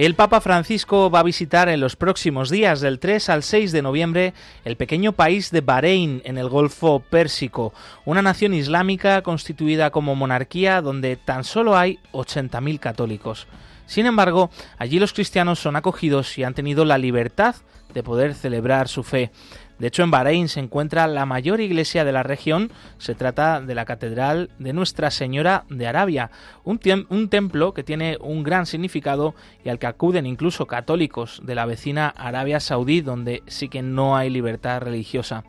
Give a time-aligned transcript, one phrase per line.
[0.00, 3.82] El Papa Francisco va a visitar en los próximos días, del 3 al 6 de
[3.82, 4.32] noviembre,
[4.64, 7.74] el pequeño país de Bahrein, en el Golfo Pérsico,
[8.06, 13.46] una nación islámica constituida como monarquía donde tan solo hay 80.000 católicos.
[13.84, 17.56] Sin embargo, allí los cristianos son acogidos y han tenido la libertad
[17.92, 19.30] de poder celebrar su fe.
[19.80, 22.70] De hecho, en Bahrein se encuentra la mayor iglesia de la región.
[22.98, 26.30] Se trata de la Catedral de Nuestra Señora de Arabia,
[26.64, 26.78] un,
[27.30, 32.08] templo que tiene un gran significado y al que acuden incluso católicos de la vecina
[32.08, 35.44] Arabia Saudí, donde sí que no hay libertad religiosa.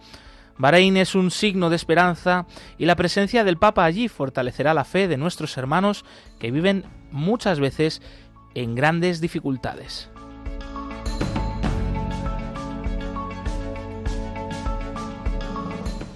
[0.58, 2.46] Bahrein es un signo de esperanza
[2.78, 6.06] y la presencia del Papa allí fortalecerá la fe de nuestros hermanos
[6.40, 8.02] que viven muchas veces
[8.54, 10.11] en grandes dificultades.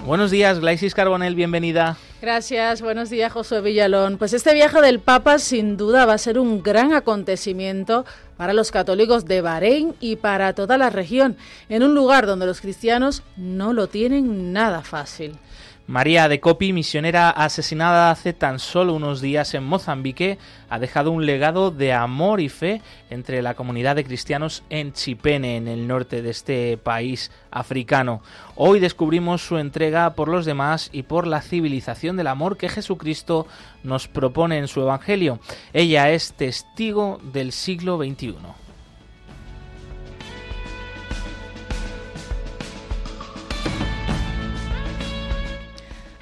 [0.06, 1.98] Buenos días, Glaisis Carbonel, bienvenida.
[2.22, 4.20] Gracias, buenos días, Josué Villalón.
[4.20, 8.06] Pues este viaje del Papa sin duda va a ser un gran acontecimiento
[8.38, 11.38] para los católicos de Bahrein y para toda la región,
[11.70, 15.40] en un lugar donde los cristianos no lo tienen nada fácil.
[15.88, 21.28] María de Copi, misionera asesinada hace tan solo unos días en Mozambique, ha dejado un
[21.28, 26.24] legado de amor y fe entre la comunidad de cristianos en Chipene, en el norte
[26.24, 28.24] de este país africano.
[28.56, 33.46] Hoy descubrimos su entrega por los demás y por la civilización del amor que Jesucristo
[33.84, 35.40] nos propone en su Evangelio.
[35.72, 38.65] Ella es testigo del siglo XXI.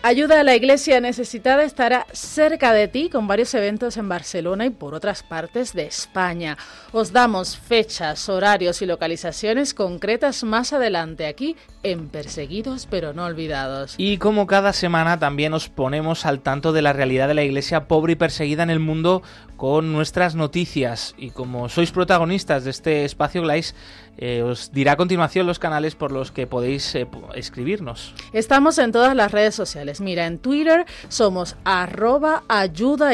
[0.06, 4.69] Ayuda a la Iglesia Necesitada estará cerca de ti con varios eventos en Barcelona y
[4.69, 6.58] por otras partes de España.
[6.91, 13.96] Os damos fechas, horarios y localizaciones concretas más adelante aquí en Perseguidos pero no olvidados.
[13.97, 17.88] Y como cada semana también os ponemos al tanto de la realidad de la Iglesia
[17.88, 19.24] pobre y perseguida en el mundo
[19.56, 21.16] con nuestras noticias.
[21.18, 23.74] Y como sois protagonistas de este espacio, Glais,
[24.18, 28.13] eh, os dirá a continuación los canales por los que podéis eh, escribirnos.
[28.31, 30.01] Estamos en todas las redes sociales.
[30.01, 33.12] Mira, en Twitter somos arroba ayuda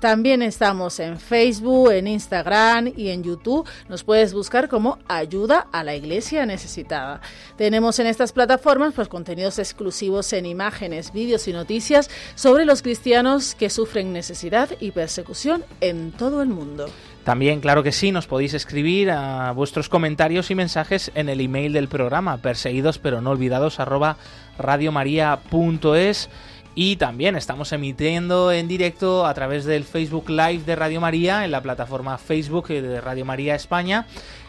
[0.00, 3.68] También estamos en Facebook, en Instagram y en YouTube.
[3.88, 7.20] Nos puedes buscar como ayuda a la iglesia necesitada.
[7.56, 13.54] Tenemos en estas plataformas pues, contenidos exclusivos en imágenes, vídeos y noticias sobre los cristianos
[13.54, 16.86] que sufren necesidad y persecución en todo el mundo.
[17.24, 21.72] También, claro que sí, nos podéis escribir a vuestros comentarios y mensajes en el email
[21.72, 24.16] del programa, perseguidos pero no olvidados, arroba
[24.58, 26.30] radiomaria.es.
[26.74, 31.50] Y también estamos emitiendo en directo a través del Facebook Live de Radio María en
[31.50, 34.06] la plataforma Facebook de Radio María España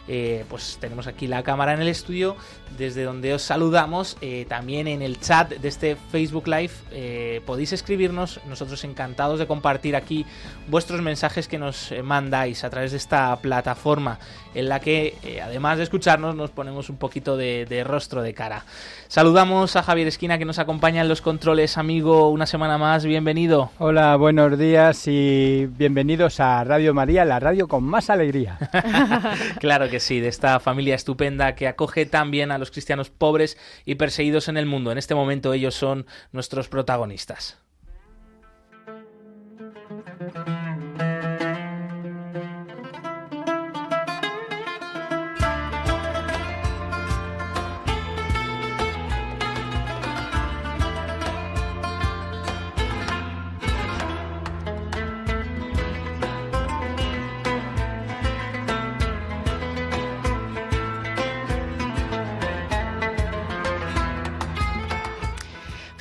[0.07, 2.35] eh, pues tenemos aquí la cámara en el estudio,
[2.77, 4.17] desde donde os saludamos.
[4.21, 8.39] Eh, también en el chat de este Facebook Live eh, podéis escribirnos.
[8.47, 10.25] Nosotros encantados de compartir aquí
[10.67, 14.19] vuestros mensajes que nos mandáis a través de esta plataforma
[14.53, 18.65] en la que, además de escucharnos, nos ponemos un poquito de, de rostro de cara.
[19.07, 23.05] Saludamos a Javier Esquina que nos acompaña en los controles, amigo, una semana más.
[23.05, 23.71] Bienvenido.
[23.77, 28.57] Hola, buenos días y bienvenidos a Radio María, la radio con más alegría.
[29.59, 33.95] claro que sí, de esta familia estupenda que acoge también a los cristianos pobres y
[33.95, 34.91] perseguidos en el mundo.
[34.91, 37.59] En este momento ellos son nuestros protagonistas.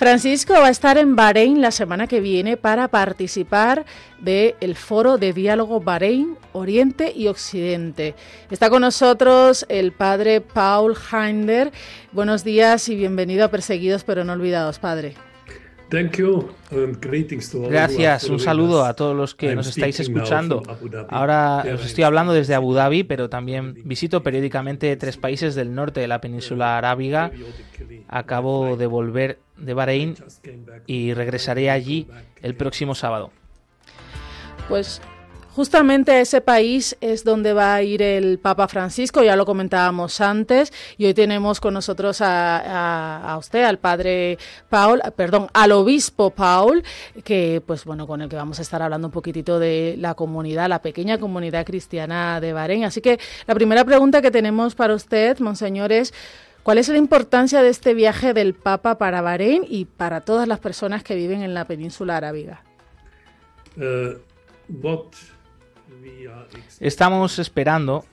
[0.01, 3.85] Francisco va a estar en Bahrein la semana que viene para participar
[4.19, 8.15] del foro de diálogo Bahrein, Oriente y Occidente.
[8.51, 11.71] Está con nosotros el padre Paul Heinder.
[12.13, 15.17] Buenos días y bienvenido a Perseguidos pero no olvidados, padre.
[17.69, 20.63] Gracias, un saludo a todos los que nos estáis escuchando.
[21.09, 26.01] Ahora os estoy hablando desde Abu Dhabi, pero también visito periódicamente tres países del norte
[26.01, 27.33] de la península arábiga.
[28.09, 30.15] Acabo de volver de Bahrein
[30.87, 32.07] y regresaré allí
[32.43, 33.31] el próximo sábado.
[34.69, 35.03] Pues
[35.55, 40.73] Justamente ese país es donde va a ir el Papa Francisco, ya lo comentábamos antes,
[40.97, 44.39] y hoy tenemos con nosotros a, usted, al padre
[44.69, 46.85] Paul, perdón, al obispo Paul,
[47.25, 50.69] que pues bueno, con el que vamos a estar hablando un poquitito de la comunidad,
[50.69, 52.85] la pequeña comunidad cristiana de Bahrein.
[52.85, 53.19] Así que
[53.49, 56.15] la primera pregunta que tenemos para usted, monseñor, es
[56.63, 60.61] ¿cuál es la importancia de este viaje del Papa para Bahrein y para todas las
[60.61, 62.63] personas que viven en la península arábiga?
[63.77, 64.15] Uh,
[66.81, 68.05] Estamos esperando,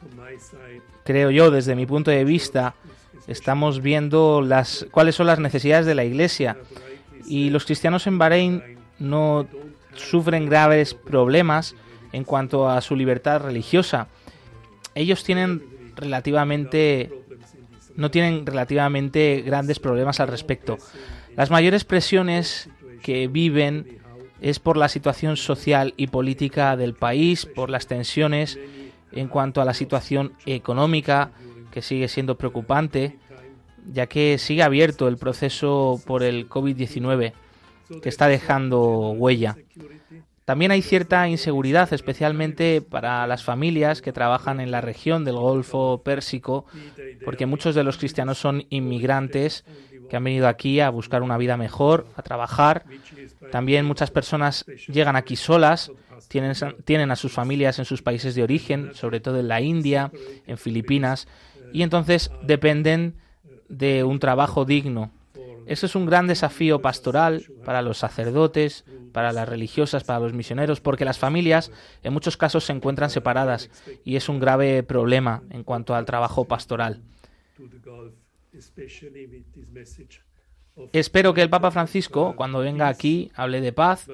[1.03, 2.75] creo yo, desde mi punto de vista,
[3.27, 6.57] estamos viendo las cuáles son las necesidades de la Iglesia
[7.25, 8.63] y los cristianos en Bahrein
[8.99, 9.47] no
[9.95, 11.75] sufren graves problemas
[12.13, 14.07] en cuanto a su libertad religiosa.
[14.95, 15.61] Ellos tienen
[15.95, 17.11] relativamente
[17.95, 20.77] no tienen relativamente grandes problemas al respecto.
[21.35, 22.69] Las mayores presiones
[23.01, 23.99] que viven
[24.41, 28.59] es por la situación social y política del país, por las tensiones
[29.11, 31.31] en cuanto a la situación económica,
[31.71, 33.17] que sigue siendo preocupante,
[33.91, 37.33] ya que sigue abierto el proceso por el COVID-19,
[38.01, 39.57] que está dejando huella.
[40.45, 46.01] También hay cierta inseguridad, especialmente para las familias que trabajan en la región del Golfo
[46.03, 46.65] Pérsico,
[47.25, 49.65] porque muchos de los cristianos son inmigrantes
[50.09, 52.85] que han venido aquí a buscar una vida mejor, a trabajar.
[53.51, 55.91] También muchas personas llegan aquí solas,
[56.27, 56.53] tienen,
[56.85, 60.11] tienen a sus familias en sus países de origen, sobre todo en la India,
[60.45, 61.27] en Filipinas,
[61.73, 63.15] y entonces dependen
[63.69, 65.11] de un trabajo digno.
[65.67, 70.79] Eso es un gran desafío pastoral para los sacerdotes, para las religiosas, para los misioneros,
[70.79, 71.71] porque las familias
[72.03, 73.69] en muchos casos se encuentran separadas
[74.05, 77.01] y es un grave problema en cuanto al trabajo pastoral.
[80.93, 84.07] Espero que el Papa Francisco, cuando venga aquí, hable de paz,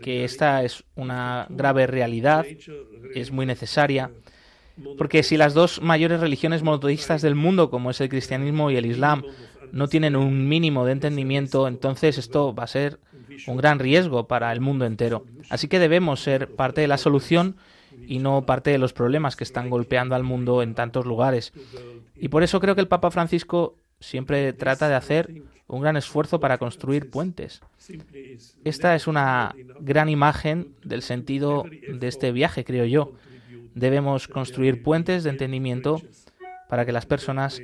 [0.00, 2.46] que esta es una grave realidad,
[3.14, 4.10] es muy necesaria,
[4.96, 8.86] porque si las dos mayores religiones monoteístas del mundo, como es el cristianismo y el
[8.86, 9.22] islam,
[9.72, 12.98] no tienen un mínimo de entendimiento, entonces esto va a ser
[13.46, 15.26] un gran riesgo para el mundo entero.
[15.50, 17.56] Así que debemos ser parte de la solución
[18.06, 21.52] y no parte de los problemas que están golpeando al mundo en tantos lugares.
[22.14, 26.38] Y por eso creo que el Papa Francisco siempre trata de hacer un gran esfuerzo
[26.40, 27.60] para construir puentes.
[28.64, 33.12] Esta es una gran imagen del sentido de este viaje, creo yo.
[33.74, 36.00] Debemos construir puentes de entendimiento
[36.68, 37.60] para que las personas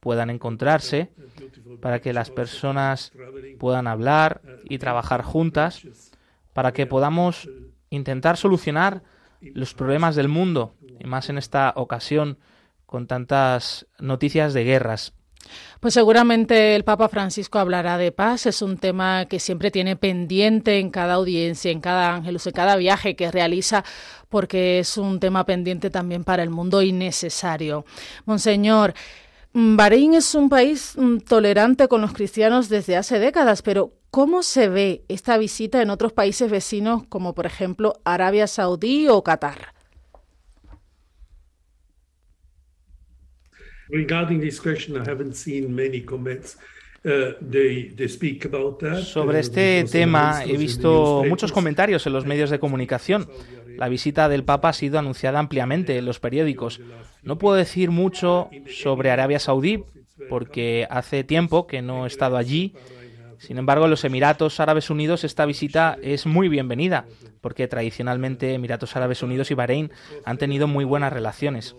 [0.00, 1.10] puedan encontrarse,
[1.80, 3.12] para que las personas
[3.58, 5.82] puedan hablar y trabajar juntas,
[6.52, 7.48] para que podamos
[7.90, 9.02] intentar solucionar
[9.40, 12.38] los problemas del mundo, y más en esta ocasión
[12.86, 15.12] con tantas noticias de guerras.
[15.80, 18.46] Pues seguramente el Papa Francisco hablará de paz.
[18.46, 22.76] Es un tema que siempre tiene pendiente en cada audiencia, en cada ángel, en cada
[22.76, 23.84] viaje que realiza,
[24.28, 27.84] porque es un tema pendiente también para el mundo y necesario.
[28.26, 28.94] Monseñor,
[29.52, 34.68] Bahrein es un país mm, tolerante con los cristianos desde hace décadas, pero ¿cómo se
[34.68, 39.74] ve esta visita en otros países vecinos como por ejemplo Arabia Saudí o Qatar?
[49.02, 53.28] Sobre este tema he visto muchos comentarios en los medios de comunicación.
[53.78, 56.80] La visita del Papa ha sido anunciada ampliamente en los periódicos.
[57.22, 59.84] No puedo decir mucho sobre Arabia Saudí
[60.28, 62.74] porque hace tiempo que no he estado allí.
[63.38, 67.06] Sin embargo, en los Emiratos Árabes Unidos esta visita es muy bienvenida
[67.40, 69.92] porque tradicionalmente Emiratos Árabes Unidos y Bahrein
[70.24, 71.76] han tenido muy buenas relaciones.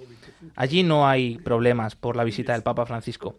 [0.55, 3.35] Allí no hay problemas por la visita del Papa Francisco.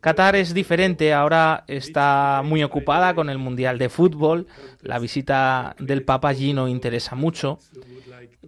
[0.00, 4.46] Qatar es diferente, ahora está muy ocupada con el Mundial de Fútbol,
[4.80, 7.58] la visita del Papa allí no interesa mucho.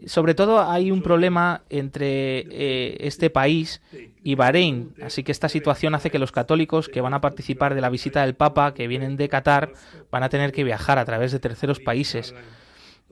[0.07, 3.83] Sobre todo hay un problema entre eh, este país
[4.25, 7.83] y Bahrein, así que esta situación hace que los católicos que van a participar de
[7.83, 9.73] la visita del Papa, que vienen de Qatar,
[10.11, 12.35] van a tener que viajar a través de terceros países.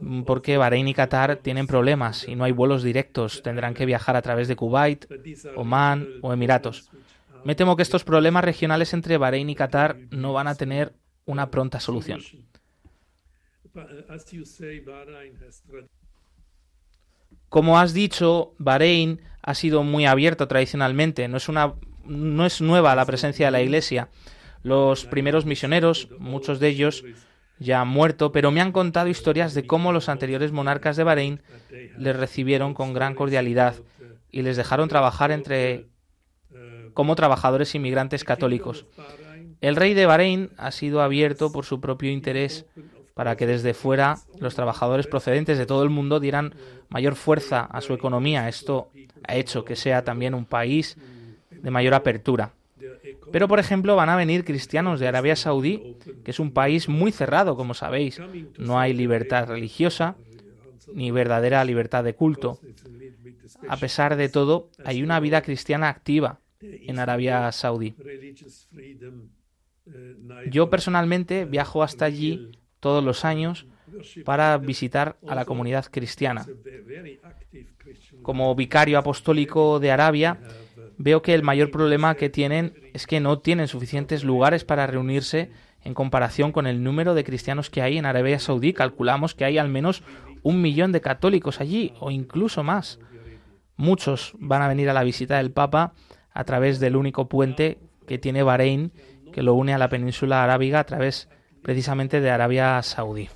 [0.00, 4.16] Mm, porque Bahrein y Qatar tienen problemas y no hay vuelos directos, tendrán que viajar
[4.16, 5.06] a través de Kuwait,
[5.56, 6.88] Oman o Emiratos.
[7.44, 11.50] Me temo que estos problemas regionales entre Bahrein y Qatar no van a tener una
[11.50, 12.20] pronta solución.
[17.48, 22.94] Como has dicho, Bahrein ha sido muy abierto tradicionalmente, no es, una, no es nueva
[22.94, 24.08] la presencia de la Iglesia.
[24.62, 27.04] Los primeros misioneros, muchos de ellos,
[27.58, 31.42] ya han muerto, pero me han contado historias de cómo los anteriores monarcas de Bahrein
[31.96, 33.76] les recibieron con gran cordialidad
[34.30, 35.86] y les dejaron trabajar entre
[36.98, 38.84] como trabajadores inmigrantes católicos.
[39.60, 42.66] El rey de Bahrein ha sido abierto por su propio interés
[43.14, 46.56] para que desde fuera los trabajadores procedentes de todo el mundo dieran
[46.88, 48.48] mayor fuerza a su economía.
[48.48, 48.90] Esto
[49.28, 50.96] ha hecho que sea también un país
[51.52, 52.50] de mayor apertura.
[53.30, 57.12] Pero, por ejemplo, van a venir cristianos de Arabia Saudí, que es un país muy
[57.12, 58.20] cerrado, como sabéis.
[58.58, 60.16] No hay libertad religiosa
[60.92, 62.58] ni verdadera libertad de culto.
[63.68, 67.94] A pesar de todo, hay una vida cristiana activa en Arabia Saudí.
[70.50, 72.50] Yo personalmente viajo hasta allí
[72.80, 73.66] todos los años
[74.24, 76.46] para visitar a la comunidad cristiana.
[78.22, 80.38] Como vicario apostólico de Arabia,
[80.98, 85.50] veo que el mayor problema que tienen es que no tienen suficientes lugares para reunirse
[85.82, 88.74] en comparación con el número de cristianos que hay en Arabia Saudí.
[88.74, 90.02] Calculamos que hay al menos
[90.42, 92.98] un millón de católicos allí, o incluso más.
[93.76, 95.94] Muchos van a venir a la visita del Papa
[96.38, 98.92] a través del único puente que tiene Bahrein,
[99.32, 101.28] que lo une a la península arábiga a través
[101.62, 103.28] precisamente de Arabia Saudí.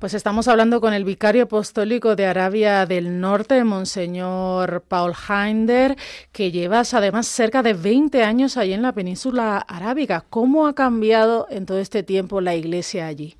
[0.00, 5.94] Pues estamos hablando con el vicario apostólico de Arabia del Norte, Monseñor Paul Heinder,
[6.32, 10.24] que llevas además cerca de 20 años allí en la península arábiga.
[10.28, 13.36] ¿Cómo ha cambiado en todo este tiempo la iglesia allí?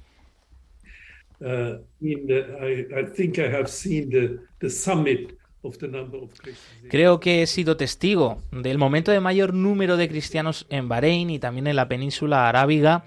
[6.91, 11.39] Creo que he sido testigo del momento de mayor número de cristianos en Bahrein y
[11.39, 13.05] también en la península arábiga,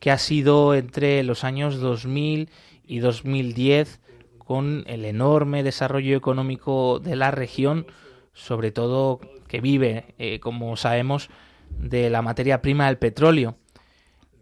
[0.00, 2.48] que ha sido entre los años 2000
[2.86, 4.00] y 2010
[4.38, 7.86] con el enorme desarrollo económico de la región,
[8.32, 11.28] sobre todo que vive, eh, como sabemos,
[11.70, 13.56] de la materia prima del petróleo.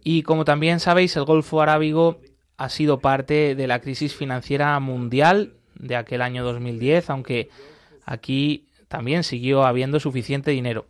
[0.04, 2.20] Y como también sabéis, el Golfo Arábigo
[2.56, 7.50] ha sido parte de la crisis financiera mundial de aquel año 2010, aunque
[8.06, 10.86] aquí también siguió habiendo suficiente dinero.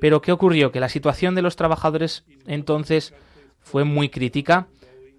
[0.00, 0.72] Pero ¿qué ocurrió?
[0.72, 3.12] Que la situación de los trabajadores entonces
[3.60, 4.68] fue muy crítica.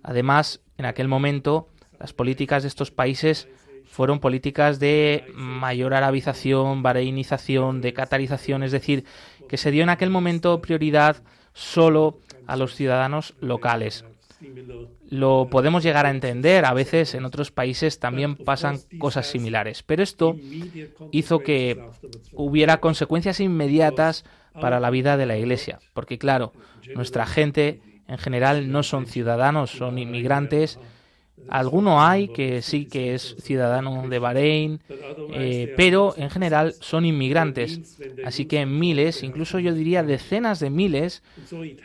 [0.02, 1.68] Además, en aquel momento
[2.00, 3.48] las políticas de estos países
[3.86, 9.06] fueron políticas de mayor arabización, bareinización, de catarización, es decir,
[9.50, 11.18] que se dio en aquel momento prioridad
[11.54, 14.06] solo a los ciudadanos locales.
[15.10, 20.04] Lo podemos llegar a entender, a veces en otros países también pasan cosas similares, pero
[20.04, 20.36] esto
[21.12, 21.84] hizo que
[22.34, 24.26] hubiera consecuencias inmediatas
[24.60, 26.54] para la vida de la Iglesia, porque claro,
[26.96, 30.80] nuestra gente en general no son ciudadanos, son inmigrantes,
[31.50, 34.80] Alguno hay que sí que es ciudadano de Bahrein,
[35.34, 38.00] eh, pero en general son inmigrantes.
[38.24, 41.24] Así que miles, incluso yo diría decenas de miles,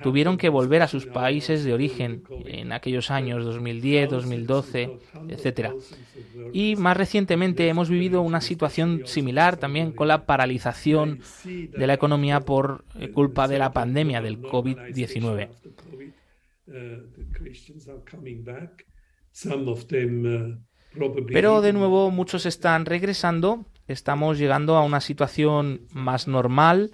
[0.03, 4.99] tuvieron que volver a sus países de origen en aquellos años 2010, 2012,
[5.29, 5.75] etcétera.
[6.53, 12.41] Y más recientemente hemos vivido una situación similar también con la paralización de la economía
[12.41, 15.49] por eh, culpa de la pandemia del COVID-19.
[19.45, 26.93] Uh, Pero de nuevo muchos están regresando, estamos llegando a una situación más normal,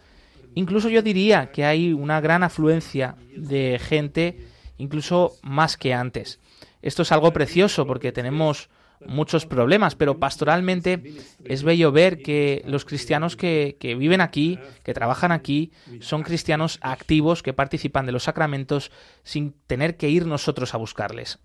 [0.54, 4.38] incluso yo diría que hay una gran afluencia de gente,
[4.76, 6.40] incluso más que antes.
[6.80, 8.70] Esto es algo precioso porque tenemos
[9.06, 14.94] muchos problemas, pero pastoralmente es bello ver que los cristianos que, que, viven aquí, que
[14.94, 15.70] trabajan aquí,
[16.00, 18.90] son cristianos activos que participan de los sacramentos
[19.22, 21.38] sin tener que ir nosotros a buscarles.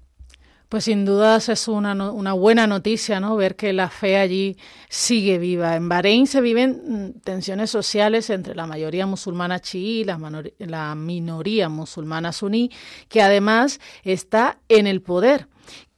[0.70, 3.38] Pues sin dudas es una, una, buena noticia, ¿no?
[3.38, 4.58] Ver que la fe allí
[4.90, 5.78] sigue viva.
[5.78, 11.70] En Bahrein se viven mm, tensiones sociales entre la mayoría musulmana chií y la, minoría
[11.70, 12.70] musulmana suní,
[13.08, 15.48] que además está en el poder.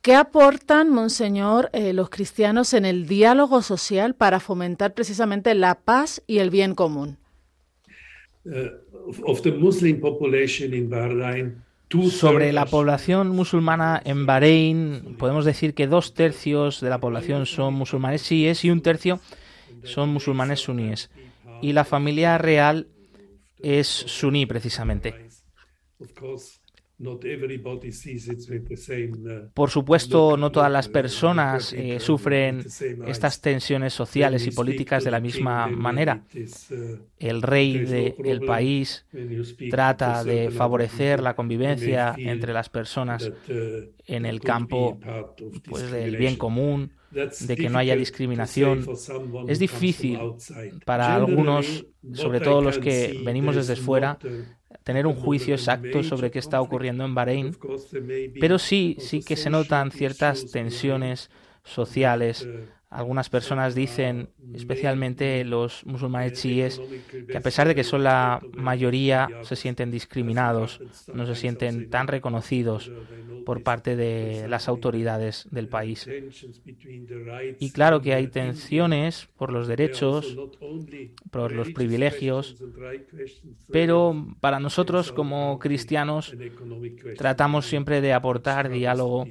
[0.03, 6.21] ¿Qué aportan, Monseñor, eh, los cristianos en el diálogo social para fomentar precisamente la paz
[6.27, 7.17] y el bien común?
[8.45, 8.69] Uh,
[9.25, 9.99] of the Muslim
[12.11, 17.73] sobre la población musulmana en Bahrein, podemos decir que dos tercios de la población son
[17.73, 19.19] musulmanes síes y un tercio
[19.83, 21.09] son musulmanes suníes.
[21.61, 22.87] Y la familia real
[23.57, 25.29] es suní precisamente.
[27.01, 27.17] Uh,
[29.53, 32.65] Por supuesto, no todas las personas eh, sufren
[33.07, 36.25] estas tensiones sociales y políticas de la misma manera.
[36.35, 39.05] Uh, el rey del país
[39.69, 43.31] trata de favorecer la convivencia entre las personas uh,
[44.05, 44.99] en el campo
[45.69, 48.85] pues, del bien común, de que no haya discriminación.
[49.47, 50.19] Es difícil
[50.85, 54.19] para algunos, sobre todo los que venimos desde fuera,
[54.89, 57.55] tener un juicio exacto sobre qué está ocurriendo en Bahrein,
[58.39, 61.29] pero sí, sí que se notan ciertas tensiones
[61.63, 62.49] sociales
[62.89, 66.81] Algunas personas dicen, especialmente los musulmanes chiíes,
[67.27, 70.81] que a pesar de que son la mayoría, se sienten discriminados,
[71.13, 72.91] no se sienten tan reconocidos
[73.45, 76.09] por parte de las autoridades del país.
[77.59, 80.35] Y claro que hay tensiones por los derechos,
[81.29, 82.55] por los privilegios,
[83.71, 86.35] pero para nosotros como cristianos
[87.17, 89.27] tratamos siempre de aportar diálogo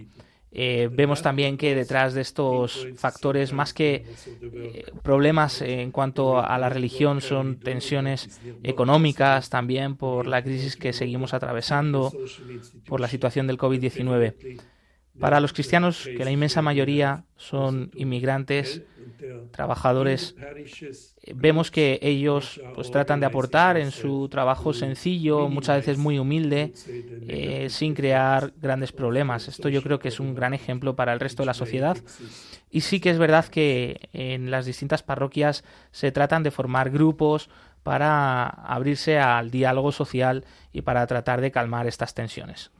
[0.50, 4.06] eh, vemos también que detrás de estos factores, más que
[4.40, 10.92] eh, problemas en cuanto a la religión, son tensiones económicas también por la crisis que
[10.92, 12.12] seguimos atravesando,
[12.86, 14.60] por la situación del COVID-19.
[15.18, 18.82] Para los cristianos, que la inmensa mayoría son inmigrantes,
[19.50, 20.34] trabajadores,
[21.34, 26.72] vemos que ellos pues tratan de aportar en su trabajo sencillo, muchas veces muy humilde,
[27.26, 29.48] eh, sin crear grandes problemas.
[29.48, 31.96] Esto yo creo que es un gran ejemplo para el resto de la sociedad.
[32.70, 37.48] Y sí que es verdad que en las distintas parroquias se tratan de formar grupos
[37.82, 42.70] para abrirse al diálogo social y para tratar de calmar estas tensiones.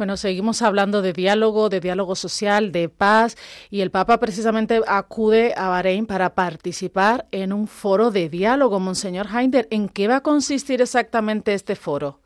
[0.00, 3.36] Bueno, seguimos hablando de diálogo, de diálogo social, de paz,
[3.68, 8.80] y el Papa precisamente acude a Bahrein para participar en un foro de diálogo.
[8.80, 12.18] Monseñor Heinder, ¿en qué va a consistir exactamente este foro?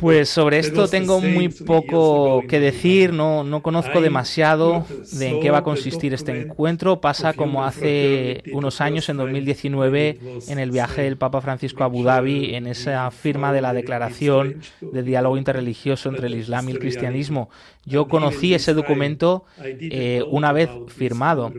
[0.00, 5.50] Pues sobre esto tengo muy poco que decir, no, no conozco demasiado de en qué
[5.50, 7.00] va a consistir este encuentro.
[7.00, 12.04] Pasa como hace unos años, en 2019, en el viaje del Papa Francisco a Abu
[12.04, 16.78] Dhabi, en esa firma de la Declaración de Diálogo Interreligioso entre el Islam y el
[16.78, 17.50] Cristianismo.
[17.84, 21.52] Yo conocí ese documento eh, una vez firmado,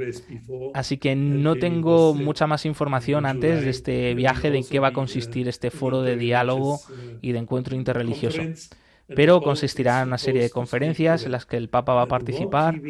[0.74, 4.90] así que no tengo mucha más información antes de este viaje de en qué va
[4.90, 6.80] a consistir este foro de diálogo
[7.22, 8.42] y de encuentro interreligioso.
[9.08, 12.82] Pero consistirá en una serie de conferencias en las que el Papa va a participar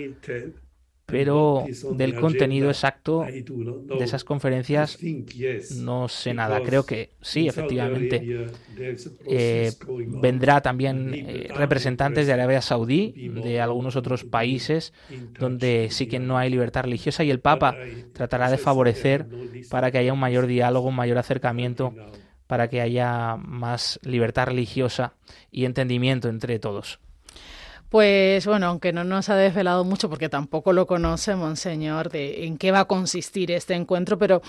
[1.05, 4.97] pero del contenido exacto de esas conferencias
[5.75, 6.61] no sé nada.
[6.63, 8.47] Creo que sí, efectivamente.
[9.27, 9.71] Eh,
[10.07, 13.13] vendrá también eh, representantes de Arabia Saudí,
[13.43, 14.93] de algunos otros países
[15.39, 17.75] donde sí que no hay libertad religiosa y el Papa
[18.13, 19.27] tratará de favorecer
[19.69, 21.93] para que haya un mayor diálogo, un mayor acercamiento,
[22.53, 25.15] para que haya más libertad religiosa
[25.49, 26.99] y entendimiento entre todos.
[27.89, 32.59] Pues bueno, aunque no nos ha desvelado mucho porque tampoco lo conoce, Monseñor, de en
[32.59, 34.43] qué va a consistir este encuentro, pero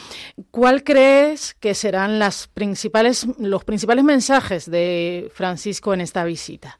[0.50, 6.78] ¿cuál crees que serán las principales, los principales mensajes de Francisco en esta visita?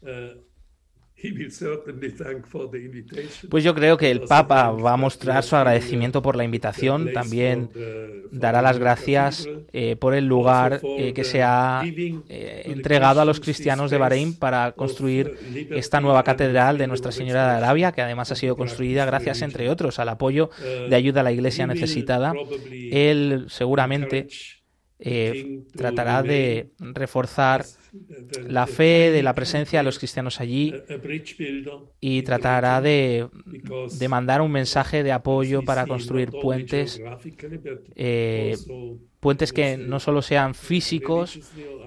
[0.00, 0.47] Uh,
[3.50, 7.70] pues yo creo que el Papa va a mostrar su agradecimiento por la invitación, también
[8.30, 13.40] dará las gracias eh, por el lugar eh, que se ha eh, entregado a los
[13.40, 15.36] cristianos de Bahrein para construir
[15.70, 19.68] esta nueva catedral de Nuestra Señora de Arabia, que además ha sido construida gracias, entre
[19.70, 20.50] otros, al apoyo
[20.88, 22.32] de ayuda a la Iglesia necesitada.
[22.70, 24.28] Él seguramente
[25.74, 27.64] tratará de reforzar
[28.46, 30.74] la fe de la presencia de los cristianos allí
[32.00, 33.28] y tratará de,
[34.08, 37.00] mandar un mensaje de apoyo para construir puentes,
[37.94, 38.56] eh,
[39.20, 41.38] puentes que no solo sean físicos,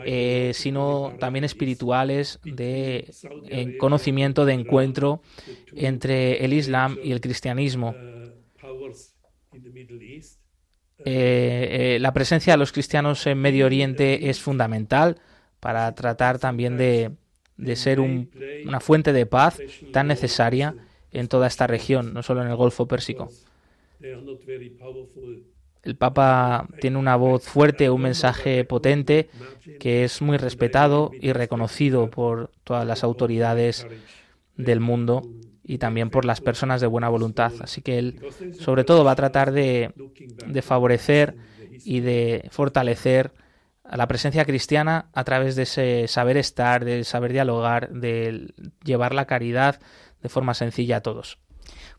[0.05, 3.13] eh, sino también espirituales, de
[3.79, 5.21] conocimiento, de encuentro
[5.73, 7.95] entre el Islam y el cristianismo.
[11.03, 15.17] Eh, la presencia de los cristianos en Medio Oriente es fundamental
[15.62, 17.12] para tratar también de,
[17.76, 19.60] ser una fuente de paz
[19.93, 20.76] tan necesaria
[21.12, 23.30] en toda esta región, no solo en el Golfo Pérsico.
[25.84, 29.30] El Papa tiene una voz fuerte, un mensaje potente
[29.80, 33.88] que es muy respetado y reconocido por todas las autoridades
[34.58, 35.21] del mundo
[35.63, 37.54] y también por las personas de buena voluntad.
[37.62, 38.19] Así que él,
[38.60, 39.91] sobre todo, va a tratar de,
[40.47, 41.36] de favorecer
[41.84, 43.32] y de fortalecer
[43.91, 48.54] a la presencia cristiana a través de ese saber estar, de saber dialogar, de
[48.86, 49.82] llevar la caridad
[50.23, 51.38] de forma sencilla a todos.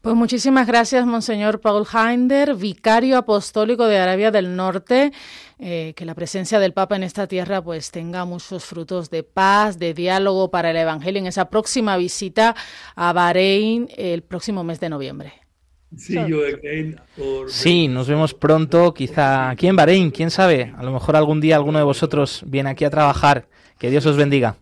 [0.00, 5.12] Pues muchísimas gracias, Monseñor Paul Heinder, vicario apostólico de Arabia del Norte.
[5.58, 9.78] Eh, que la presencia del Papa en esta tierra pues tenga muchos frutos de paz,
[9.78, 12.56] de diálogo para el Evangelio en esa próxima visita
[12.96, 15.41] a Bahrein el próximo mes de noviembre.
[17.48, 20.72] Sí, nos vemos pronto, quizá aquí en Bahrein, quién sabe.
[20.76, 23.48] A lo mejor algún día alguno de vosotros viene aquí a trabajar.
[23.78, 24.56] Que Dios os bendiga.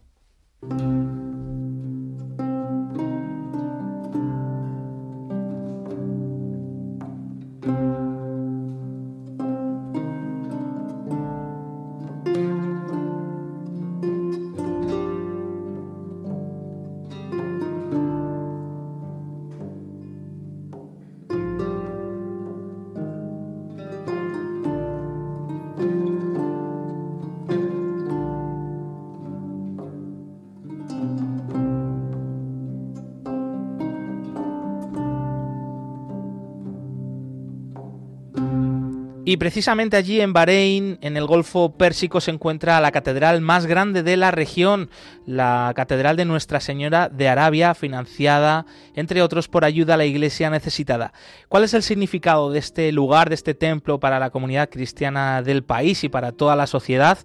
[39.31, 44.03] Y precisamente allí en Bahrein, en el Golfo Pérsico, se encuentra la catedral más grande
[44.03, 44.91] de la región,
[45.25, 48.67] la Catedral de Nuestra Señora de Arabia, financiada,
[48.97, 51.13] entre otros, por ayuda a la Iglesia necesitada.
[51.49, 55.63] ¿Cuál es el significado de este lugar, de este templo para la comunidad cristiana del
[55.63, 57.17] país y para toda la sociedad?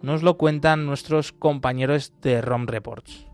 [0.00, 3.29] Nos lo cuentan nuestros compañeros de ROM Reports.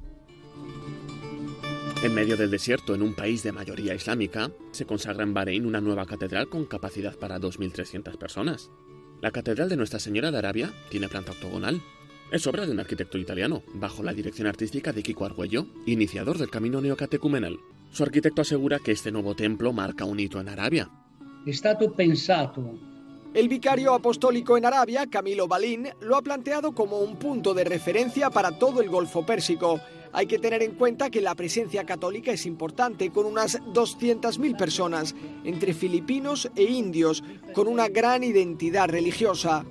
[2.03, 5.81] En medio del desierto, en un país de mayoría islámica, se consagra en Bahrein una
[5.81, 8.71] nueva catedral con capacidad para 2.300 personas.
[9.23, 11.81] La Catedral de Nuestra Señora de Arabia tiene planta octogonal.
[12.31, 16.51] Es obra de un arquitecto italiano, bajo la dirección artística de Kiko Argüello, iniciador del
[16.51, 17.59] camino neocatecumenal.
[17.91, 20.91] Su arquitecto asegura que este nuevo templo marca un hito en Arabia.
[23.33, 28.29] El vicario apostólico en Arabia, Camilo Balín, lo ha planteado como un punto de referencia
[28.31, 29.81] para todo el Golfo Pérsico
[30.16, 35.14] hay que tener en cuenta que la presencia católica es importante, con unas 200.000 personas,
[35.44, 39.66] entre filipinos e indios, con una gran identidad religiosa.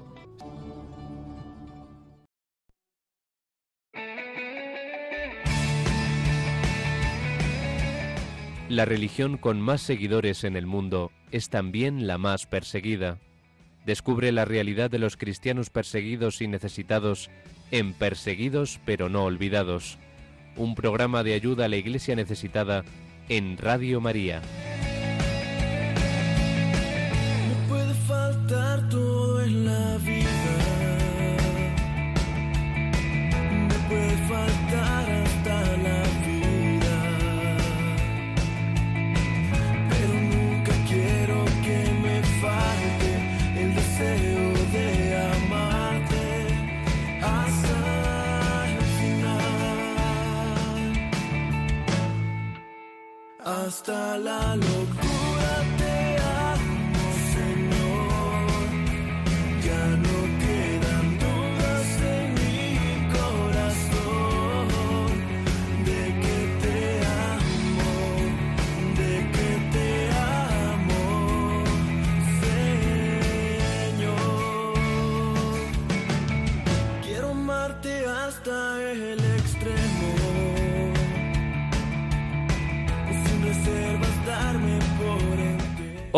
[8.69, 13.19] La religión con más seguidores en el mundo es también la más perseguida.
[13.83, 17.31] Descubre la realidad de los cristianos perseguidos y necesitados
[17.71, 19.97] en Perseguidos pero no olvidados
[20.57, 22.83] un programa de ayuda a la Iglesia necesitada
[23.29, 24.41] en Radio María.
[27.67, 30.25] Puede faltar todo en la vida.
[33.89, 35.14] Puede faltar
[53.65, 55.14] Hasta la locura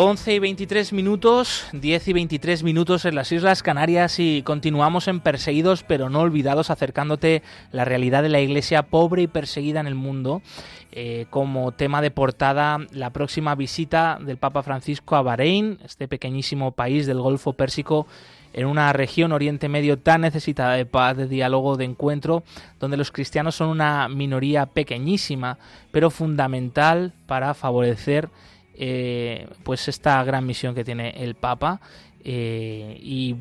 [0.00, 5.18] 11 y 23 minutos, 10 y 23 minutos en las Islas Canarias y continuamos en
[5.18, 9.96] Perseguidos pero no olvidados acercándote la realidad de la iglesia pobre y perseguida en el
[9.96, 10.40] mundo.
[10.92, 16.70] eh, como tema de portada la próxima visita del Papa Francisco a Bahrein, este pequeñísimo
[16.70, 18.06] país del Golfo Pérsico
[18.52, 22.44] en una región Oriente Medio tan necesitada de paz, de diálogo, de encuentro,
[22.78, 25.58] donde los cristianos son una minoría pequeñísima,
[25.90, 28.28] pero fundamental para favorecer
[28.78, 31.80] eh, pues esta gran misión que tiene el Papa.
[32.24, 33.36] Eh, y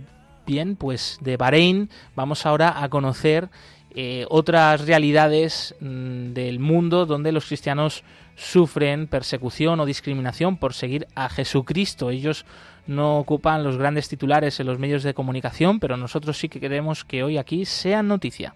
[0.46, 3.50] bien, pues de Bahrein vamos ahora a conocer
[3.92, 8.04] eh, otras realidades mm, del mundo donde los cristianos
[8.36, 12.10] sufren persecución o discriminación por seguir a Jesucristo.
[12.10, 12.46] Ellos
[12.88, 17.04] no ocupan los grandes titulares en los medios de comunicación, pero nosotros sí que queremos
[17.04, 18.56] que hoy aquí sea noticia.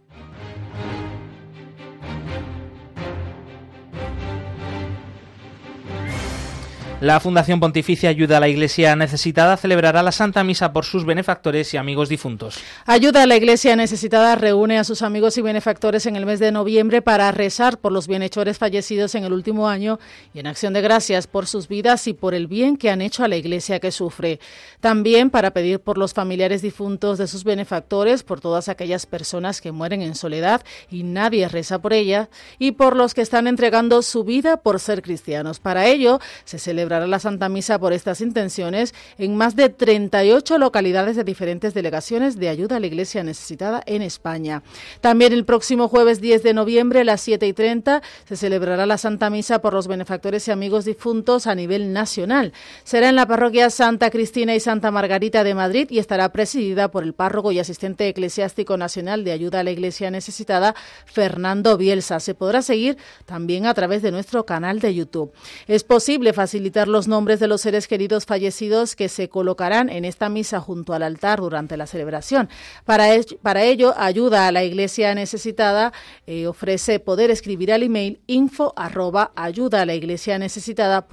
[7.01, 11.73] La Fundación Pontificia Ayuda a la Iglesia Necesitada celebrará la Santa Misa por sus benefactores
[11.73, 12.59] y amigos difuntos.
[12.85, 16.51] Ayuda a la Iglesia Necesitada reúne a sus amigos y benefactores en el mes de
[16.51, 19.97] noviembre para rezar por los bienhechores fallecidos en el último año
[20.31, 23.23] y en acción de gracias por sus vidas y por el bien que han hecho
[23.23, 24.39] a la Iglesia que sufre.
[24.79, 29.71] También para pedir por los familiares difuntos de sus benefactores, por todas aquellas personas que
[29.71, 30.61] mueren en soledad
[30.91, 35.01] y nadie reza por ellas, y por los que están entregando su vida por ser
[35.01, 35.59] cristianos.
[35.59, 40.57] Para ello, se celebra celebrará la Santa Misa por estas intenciones en más de 38
[40.57, 44.61] localidades de diferentes delegaciones de ayuda a la Iglesia necesitada en España.
[44.99, 48.97] También el próximo jueves 10 de noviembre a las 7 y 30 se celebrará la
[48.97, 52.51] Santa Misa por los benefactores y amigos difuntos a nivel nacional.
[52.83, 57.03] Será en la parroquia Santa Cristina y Santa Margarita de Madrid y estará presidida por
[57.03, 60.75] el párroco y asistente eclesiástico nacional de ayuda a la Iglesia necesitada,
[61.05, 62.19] Fernando Bielsa.
[62.19, 65.31] Se podrá seguir también a través de nuestro canal de YouTube.
[65.67, 70.29] Es posible facilitar los nombres de los seres queridos fallecidos que se colocarán en esta
[70.29, 72.49] misa junto al altar durante la celebración.
[72.85, 75.93] Para, el, para ello, ayuda a la iglesia necesitada
[76.27, 81.07] eh, ofrece poder escribir al email info arroba ayuda a la iglesia necesitada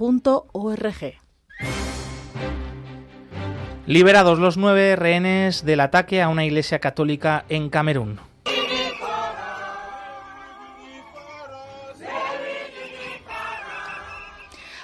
[0.53, 1.13] org.
[3.85, 8.28] Liberados los nueve rehenes del ataque a una iglesia católica en Camerún.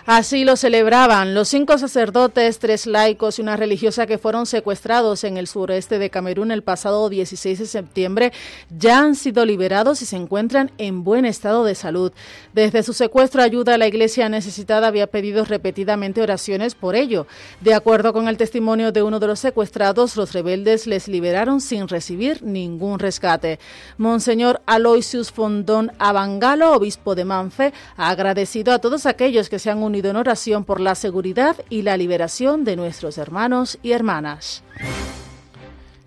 [0.08, 5.38] Así lo celebraban los cinco sacerdotes, tres laicos y una religiosa que fueron secuestrados en
[5.38, 8.32] el sureste de Camerún el pasado 16 de septiembre.
[8.70, 12.12] Ya han sido liberados y se encuentran en buen estado de salud.
[12.54, 17.26] Desde su secuestro, ayuda a la iglesia necesitada había pedido repetidamente oraciones por ello.
[17.62, 21.88] De acuerdo con el testimonio de uno de los secuestrados, los rebeldes les liberaron sin
[21.88, 23.58] recibir ningún rescate.
[23.98, 29.82] Monseñor Aloysius Fondón Abangalo, obispo de Manfe, ha agradecido a todos aquellos que se han
[29.82, 34.64] unido en oración por la seguridad y la liberación de nuestros hermanos y hermanas.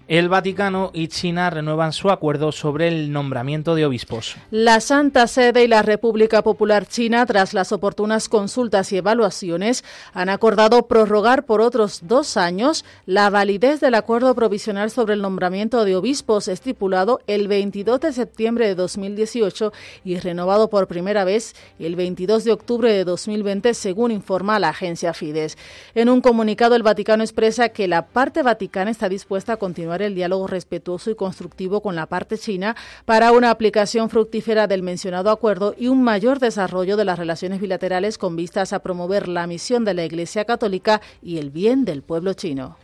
[0.09, 4.37] El Vaticano y China renuevan su acuerdo sobre el nombramiento de obispos.
[4.51, 10.31] La Santa Sede y la República Popular China, tras las oportunas consultas y evaluaciones, han
[10.31, 15.95] acordado prorrogar por otros dos años la validez del acuerdo provisional sobre el nombramiento de
[15.95, 19.75] obispos estipulado el 22 de septiembre de 2018
[20.07, 25.13] y renovado por primera vez el 22 de octubre de 2020, según informa la agencia
[25.13, 25.59] Fides.
[25.95, 30.15] En un comunicado, el Vaticano expresa que la parte vaticana está dispuesta a continuar el
[30.15, 35.75] diálogo respetuoso y constructivo con la parte china para una aplicación fructífera del mencionado acuerdo
[35.77, 39.95] y un mayor desarrollo de las relaciones bilaterales con vistas a promover la misión de
[39.95, 42.77] la Iglesia Católica y el bien del pueblo chino.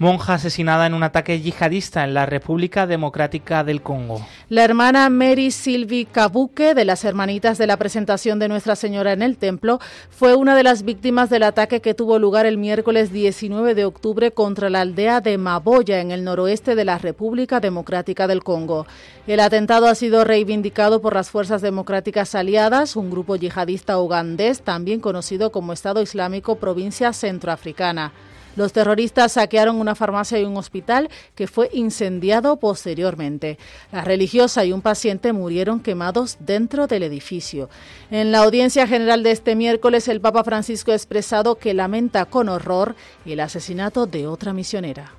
[0.00, 4.26] Monja asesinada en un ataque yihadista en la República Democrática del Congo.
[4.48, 9.20] La hermana Mary Sylvie Kabuke, de las Hermanitas de la Presentación de Nuestra Señora en
[9.20, 13.74] el Templo, fue una de las víctimas del ataque que tuvo lugar el miércoles 19
[13.74, 18.42] de octubre contra la aldea de Maboya, en el noroeste de la República Democrática del
[18.42, 18.86] Congo.
[19.26, 25.00] El atentado ha sido reivindicado por las Fuerzas Democráticas Aliadas, un grupo yihadista ugandés, también
[25.00, 28.14] conocido como Estado Islámico Provincia Centroafricana.
[28.60, 33.56] Los terroristas saquearon una farmacia y un hospital que fue incendiado posteriormente.
[33.90, 37.70] La religiosa y un paciente murieron quemados dentro del edificio.
[38.10, 42.50] En la audiencia general de este miércoles, el Papa Francisco ha expresado que lamenta con
[42.50, 45.14] horror el asesinato de otra misionera.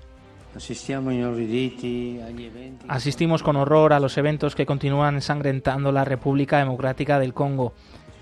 [2.87, 7.73] Asistimos con horror a los eventos que continúan ensangrentando la República Democrática del Congo.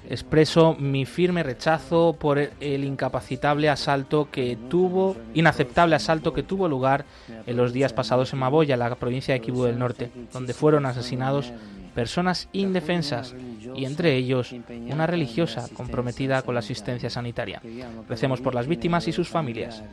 [0.09, 7.05] Expreso mi firme rechazo por el incapacitable asalto que tuvo, inaceptable asalto que tuvo lugar
[7.45, 11.53] en los días pasados en Maboya, la provincia de Kivu del Norte, donde fueron asesinados
[11.93, 13.35] personas indefensas
[13.75, 14.55] y entre ellos
[14.89, 17.61] una religiosa comprometida con la asistencia sanitaria.
[18.07, 19.83] Recemos por las víctimas y sus familias.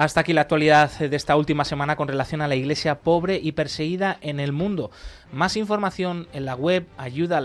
[0.00, 3.52] Hasta aquí la actualidad de esta última semana con relación a la iglesia pobre y
[3.52, 4.90] perseguida en el mundo.
[5.30, 7.42] Más información en la web ayuda.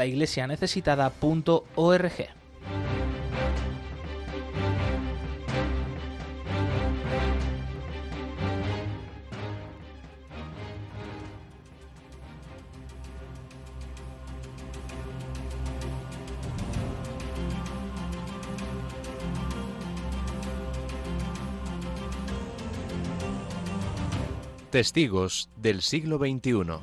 [24.76, 26.80] Testigos del siglo XXI.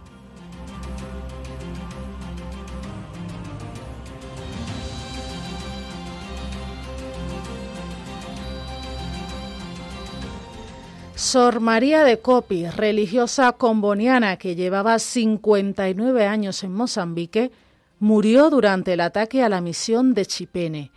[11.14, 17.52] Sor María de Copi, religiosa comboniana que llevaba 59 años en Mozambique,
[17.98, 20.92] murió durante el ataque a la misión de Chipene.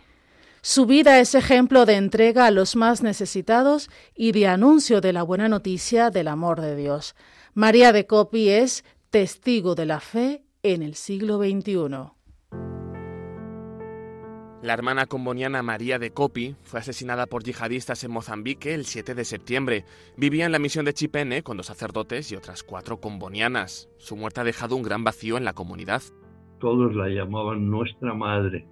[0.68, 5.22] Su vida es ejemplo de entrega a los más necesitados y de anuncio de la
[5.22, 7.14] buena noticia del amor de Dios.
[7.54, 12.10] María de Copi es testigo de la fe en el siglo XXI.
[14.60, 19.24] La hermana comboniana María de Copi fue asesinada por yihadistas en Mozambique el 7 de
[19.24, 19.84] septiembre.
[20.16, 23.88] Vivía en la misión de Chipene con dos sacerdotes y otras cuatro combonianas.
[23.98, 26.02] Su muerte ha dejado un gran vacío en la comunidad.
[26.58, 28.66] Todos la llamaban nuestra madre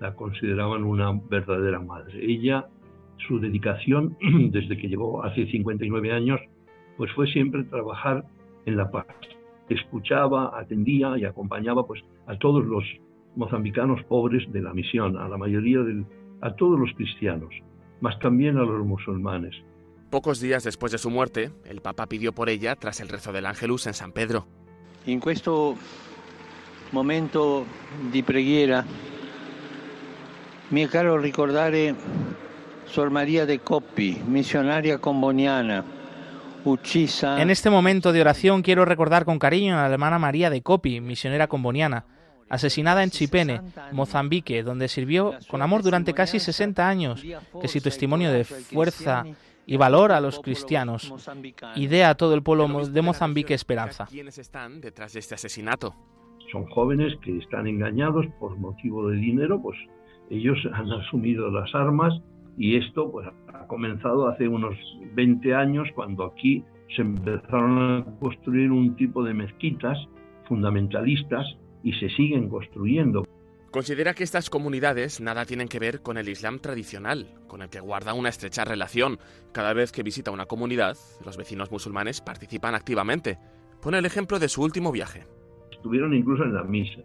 [0.00, 2.24] la consideraban una verdadera madre.
[2.24, 2.66] Ella,
[3.26, 4.16] su dedicación,
[4.50, 6.40] desde que llegó hace 59 años,
[6.96, 8.24] pues fue siempre trabajar
[8.66, 9.06] en la paz.
[9.68, 12.84] Escuchaba, atendía y acompañaba pues, a todos los
[13.34, 16.06] mozambicanos pobres de la misión, a la mayoría del,
[16.40, 17.52] a todos los cristianos,
[18.00, 19.54] más también a los musulmanes.
[20.10, 23.44] Pocos días después de su muerte, el Papa pidió por ella tras el rezo del
[23.44, 24.46] Ángelus en San Pedro.
[25.04, 25.74] En questo
[26.92, 27.64] momento
[28.12, 28.84] di preghiera
[30.70, 31.94] mi caro ricordare
[32.86, 35.84] Sor María de Coppi, misionaria comboniana,
[36.64, 37.40] uccisa.
[37.40, 41.00] En este momento de oración quiero recordar con cariño a la hermana María de Coppi,
[41.00, 42.04] misionera comboniana,
[42.48, 43.60] asesinada en Chipene,
[43.92, 47.24] Mozambique, donde sirvió con amor durante casi 60 años,
[47.60, 49.24] que su testimonio de fuerza
[49.66, 51.12] y valor a los cristianos
[51.74, 54.06] y dé a todo el pueblo de Mozambique esperanza.
[54.06, 55.94] ¿Quiénes están detrás de este asesinato?
[56.52, 59.76] Son jóvenes que están engañados por motivo de dinero, pues
[60.30, 62.14] ellos han asumido las armas
[62.58, 64.74] y esto pues ha comenzado hace unos
[65.14, 69.98] 20 años cuando aquí se empezaron a construir un tipo de mezquitas
[70.48, 71.44] fundamentalistas
[71.82, 73.24] y se siguen construyendo.
[73.70, 77.80] Considera que estas comunidades nada tienen que ver con el Islam tradicional, con el que
[77.80, 79.18] guarda una estrecha relación.
[79.52, 83.38] Cada vez que visita una comunidad, los vecinos musulmanes participan activamente.
[83.82, 85.24] Pone el ejemplo de su último viaje.
[85.70, 87.02] Estuvieron incluso en la misa.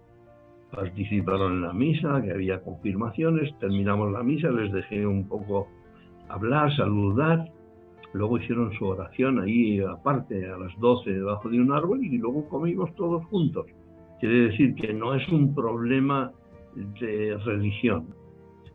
[0.71, 5.67] Participaron en la misa, que había confirmaciones, terminamos la misa, les dejé un poco
[6.29, 7.51] hablar, saludar,
[8.13, 12.47] luego hicieron su oración ahí aparte a las 12 debajo de un árbol y luego
[12.47, 13.65] comimos todos juntos.
[14.19, 16.31] Quiere decir que no es un problema
[16.75, 18.07] de religión.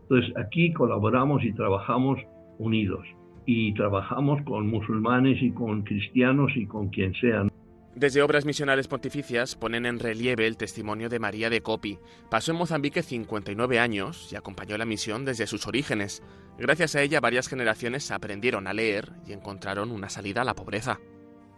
[0.03, 2.19] Entonces aquí colaboramos y trabajamos
[2.59, 3.07] unidos
[3.47, 7.51] y trabajamos con musulmanes y con cristianos y con quien sean.
[7.97, 11.99] Desde Obras Misionales Pontificias ponen en relieve el testimonio de María de Copi.
[12.31, 16.23] Pasó en Mozambique 59 años y acompañó la misión desde sus orígenes.
[16.59, 21.01] Gracias a ella varias generaciones aprendieron a leer y encontraron una salida a la pobreza.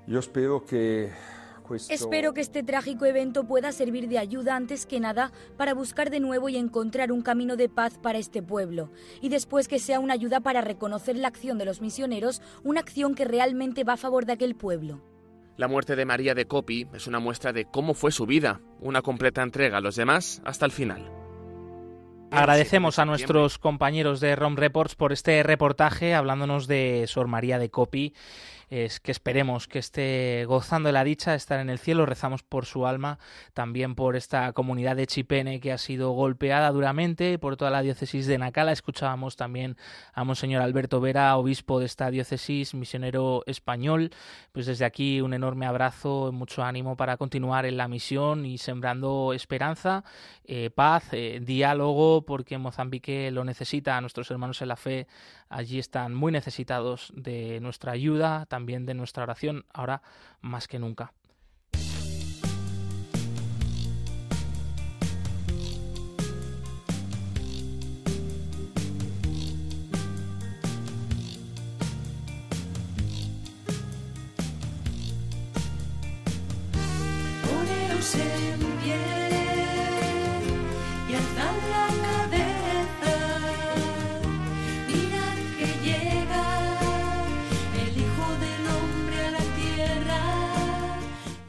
[0.07, 1.11] Yo espero que
[1.90, 6.20] Espero que este trágico evento pueda servir de ayuda antes que nada para buscar de
[6.20, 10.14] nuevo y encontrar un camino de paz para este pueblo, y después que sea una
[10.14, 14.24] ayuda para reconocer la acción de los misioneros, una acción que realmente va a favor
[14.24, 15.03] de aquel pueblo.
[15.59, 19.03] La muerte de María de Copi es una muestra de cómo fue su vida, una
[19.03, 21.11] completa entrega a los demás hasta el final.
[22.31, 27.71] Agradecemos a nuestros compañeros de ROM Reports por este reportaje hablándonos de Sor María de
[27.71, 28.14] Copi
[28.70, 32.07] es que esperemos que esté gozando de la dicha de estar en el cielo.
[32.07, 33.18] Rezamos por su alma,
[33.54, 38.26] también por esta comunidad de Chipene que ha sido golpeada duramente, por toda la diócesis
[38.26, 38.72] de Nacala.
[38.72, 39.76] Escuchábamos también
[40.12, 44.11] a Monseñor Alberto Vera, obispo de esta diócesis, misionero español.
[44.52, 49.33] Pues desde aquí un enorme abrazo, mucho ánimo para continuar en la misión y sembrando
[49.33, 50.04] esperanza,
[50.44, 53.96] eh, paz, eh, diálogo, porque Mozambique lo necesita.
[53.96, 55.07] A nuestros hermanos en la fe
[55.48, 60.02] allí están muy necesitados de nuestra ayuda también de nuestra oración, ahora
[60.40, 61.12] más que nunca.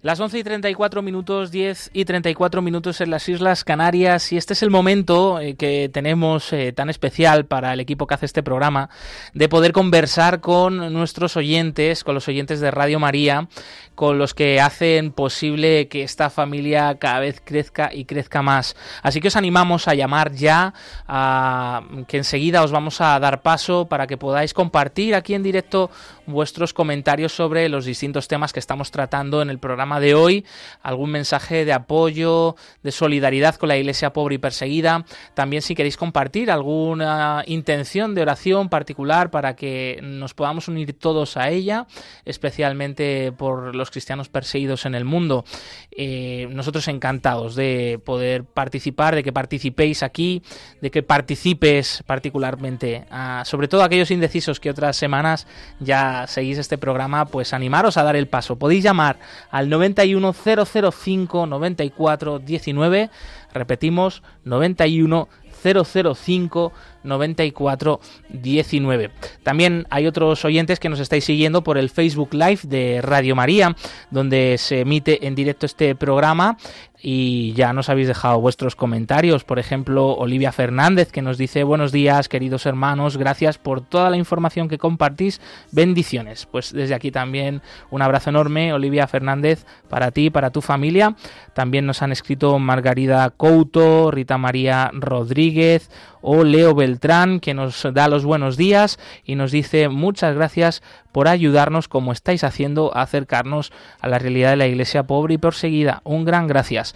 [0.00, 4.52] Las 11 y 34 minutos, 10 y 34 minutos en las Islas Canarias y este
[4.52, 8.44] es el momento eh, que tenemos eh, tan especial para el equipo que hace este
[8.44, 8.90] programa
[9.34, 13.48] de poder conversar con nuestros oyentes, con los oyentes de Radio María,
[13.96, 18.76] con los que hacen posible que esta familia cada vez crezca y crezca más.
[19.02, 20.74] Así que os animamos a llamar ya,
[21.08, 25.90] a, que enseguida os vamos a dar paso para que podáis compartir aquí en directo
[26.28, 30.44] vuestros comentarios sobre los distintos temas que estamos tratando en el programa de hoy,
[30.82, 35.96] algún mensaje de apoyo, de solidaridad con la iglesia pobre y perseguida, también si queréis
[35.96, 41.86] compartir alguna intención de oración particular para que nos podamos unir todos a ella,
[42.24, 45.44] especialmente por los cristianos perseguidos en el mundo.
[45.90, 50.42] Eh, nosotros encantados de poder participar, de que participéis aquí,
[50.80, 53.06] de que participes particularmente,
[53.44, 55.46] sobre todo aquellos indecisos que otras semanas
[55.80, 58.56] ya seguís este programa, pues animaros a dar el paso.
[58.56, 59.18] Podéis llamar
[59.50, 63.10] al 91005 94 19,
[63.52, 65.28] repetimos 91
[65.62, 69.10] 005 94 19.
[69.42, 73.76] También hay otros oyentes que nos estáis siguiendo por el Facebook Live de Radio María,
[74.10, 76.56] donde se emite en directo este programa
[77.00, 79.44] y ya nos habéis dejado vuestros comentarios.
[79.44, 84.16] Por ejemplo, Olivia Fernández que nos dice buenos días queridos hermanos, gracias por toda la
[84.16, 85.40] información que compartís,
[85.70, 86.46] bendiciones.
[86.46, 91.14] Pues desde aquí también un abrazo enorme, Olivia Fernández, para ti, para tu familia.
[91.54, 95.90] También nos han escrito Margarida Couto, Rita María Rodríguez,
[96.20, 96.97] o Leo Beltrán,
[97.40, 100.82] que nos da los buenos días y nos dice muchas gracias
[101.12, 105.38] por ayudarnos, como estáis haciendo, a acercarnos a la realidad de la iglesia pobre y
[105.38, 106.00] perseguida.
[106.04, 106.94] Un gran gracias.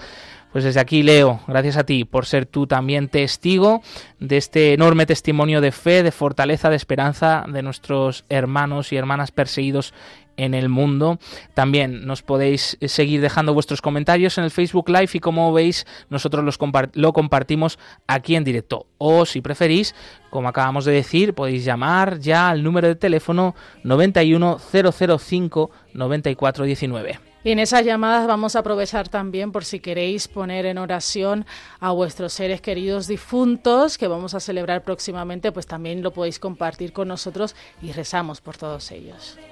[0.52, 3.80] Pues desde aquí, Leo, gracias a ti por ser tú también testigo
[4.20, 9.30] de este enorme testimonio de fe, de fortaleza, de esperanza de nuestros hermanos y hermanas
[9.30, 9.94] perseguidos
[10.36, 11.18] en el mundo.
[11.54, 16.44] También nos podéis seguir dejando vuestros comentarios en el Facebook Live y como veis nosotros
[16.44, 16.58] los
[16.94, 18.86] lo compartimos aquí en directo.
[18.98, 19.94] O si preferís,
[20.30, 23.54] como acabamos de decir, podéis llamar ya al número de teléfono
[23.84, 27.32] 91005 9419.
[27.44, 31.44] Y en esas llamadas vamos a aprovechar también por si queréis poner en oración
[31.80, 36.92] a vuestros seres queridos difuntos que vamos a celebrar próximamente, pues también lo podéis compartir
[36.92, 39.38] con nosotros y rezamos por todos ellos.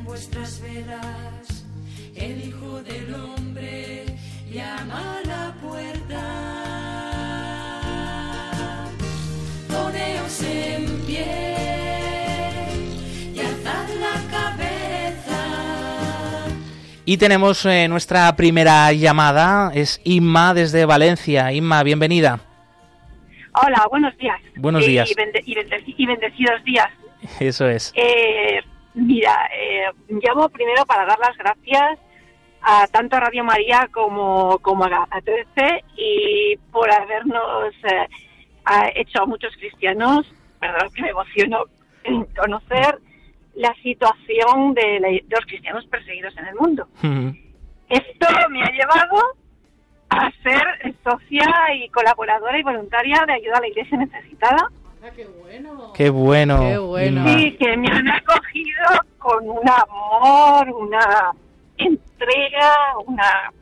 [0.00, 1.64] vuestras velas,
[2.14, 4.04] el Hijo del Hombre
[4.50, 6.22] llama a la puerta.
[9.68, 11.26] Poneos en pie
[13.34, 15.40] y alzad la cabeza.
[17.04, 21.52] Y tenemos eh, nuestra primera llamada, es Inma desde Valencia.
[21.52, 22.40] Inma, bienvenida.
[23.54, 24.40] Hola, buenos días.
[24.56, 25.10] Buenos días.
[25.10, 25.14] Y,
[26.06, 26.88] bendecidos días.
[27.40, 27.92] Eso es.
[27.94, 28.60] Eh,
[28.94, 31.98] Mira, eh, llamo primero para dar las gracias
[32.60, 38.08] a tanto a Radio María como, como a, a 13 y por habernos eh,
[38.94, 40.26] hecho a muchos cristianos,
[40.60, 41.64] verdad que me emociono
[42.36, 42.98] conocer
[43.54, 46.86] la situación de, los cristianos perseguidos en el mundo.
[47.88, 49.34] Esto me ha llevado
[50.08, 54.68] a ser socia y colaboradora y voluntaria de ayuda a la iglesia necesitada
[55.10, 55.92] qué bueno.
[55.94, 56.60] Qué bueno.
[56.60, 57.28] Qué bueno.
[57.28, 58.84] Sí, que me han acogido
[59.18, 61.32] con un amor, una
[61.76, 63.52] entrega, una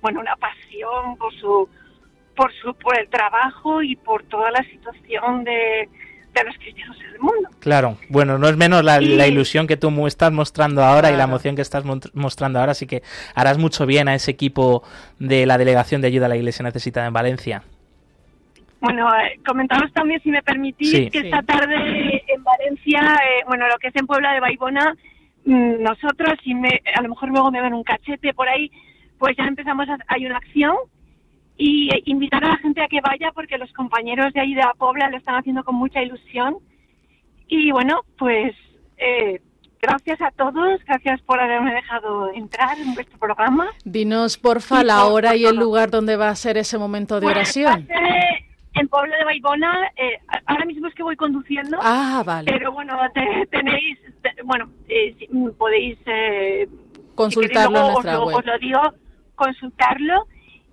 [0.00, 1.68] bueno, una pasión por su
[2.36, 5.88] por su por el trabajo y por toda la situación de,
[6.34, 7.50] de los cristianos en el mundo.
[7.58, 11.56] Claro, bueno, no es menos la, ilusión que tú estás mostrando ahora y la emoción
[11.56, 13.02] que estás mostrando ahora, así que
[13.34, 14.82] harás mucho bien a ese equipo
[15.18, 17.62] de la Delegación de Ayuda a la Iglesia Necesitada en Valencia.
[18.80, 23.76] Bueno, eh, comentaros también, si me permitís, que esta tarde en Valencia, eh, bueno, lo
[23.78, 24.96] que es en Puebla de Baibona,
[25.44, 28.70] mm, nosotros, y me, a lo mejor luego me ven un cachete por ahí,
[29.18, 30.74] pues ya empezamos, a, hay una acción
[31.58, 34.62] y eh, invitar a la gente a que vaya porque los compañeros de ahí de
[34.62, 36.56] la Puebla lo están haciendo con mucha ilusión.
[37.48, 38.54] Y bueno, pues
[39.82, 43.68] gracias a todos, gracias por haberme dejado entrar en vuestro programa.
[43.84, 47.88] Dinos, porfa, la hora y el lugar donde va a ser ese momento de oración
[48.74, 51.78] en Pueblo de Baibona, eh, ahora mismo es que voy conduciendo.
[51.82, 52.50] Ah, vale.
[52.50, 52.98] Pero bueno,
[53.50, 53.98] tenéis,
[54.44, 55.16] bueno, eh,
[55.58, 56.68] podéis eh,
[57.14, 58.36] consultarlo en nuestra os, web.
[58.36, 58.80] Os lo digo,
[59.34, 60.26] consultarlo.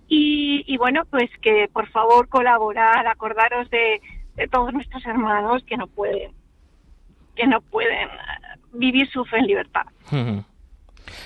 [0.09, 4.01] Y, y, bueno, pues que por favor colaborar, acordaros de,
[4.35, 6.31] de todos nuestros hermanos que no pueden,
[7.35, 8.07] que no pueden
[8.71, 9.85] vivir su fe en libertad.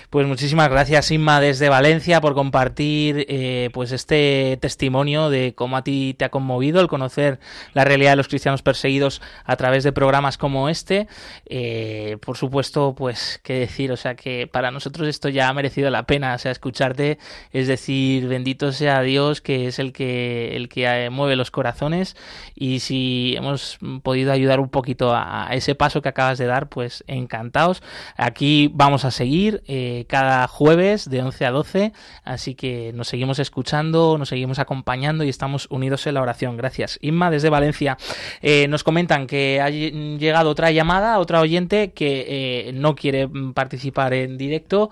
[0.09, 5.83] Pues muchísimas gracias Inma desde Valencia por compartir eh, pues este testimonio de cómo a
[5.83, 7.39] ti te ha conmovido el conocer
[7.73, 11.07] la realidad de los cristianos perseguidos a través de programas como este.
[11.45, 15.89] Eh, por supuesto, pues qué decir, o sea que para nosotros esto ya ha merecido
[15.89, 17.17] la pena, o sea, escucharte,
[17.51, 22.15] es decir, bendito sea Dios que es el que el que eh, mueve los corazones
[22.55, 26.69] y si hemos podido ayudar un poquito a, a ese paso que acabas de dar,
[26.69, 27.81] pues encantados.
[28.17, 31.93] Aquí vamos a seguir eh, cada jueves de 11 a 12,
[32.25, 36.57] así que nos seguimos escuchando, nos seguimos acompañando y estamos unidos en la oración.
[36.57, 36.99] Gracias.
[37.01, 37.97] Inma desde Valencia.
[38.41, 42.25] Eh, nos comentan que ha llegado otra llamada, otra oyente que
[42.67, 44.89] eh, no quiere participar en directo,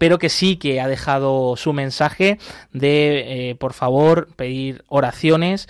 [0.00, 2.38] pero que sí que ha dejado su mensaje
[2.72, 5.68] de, por favor, pedir oraciones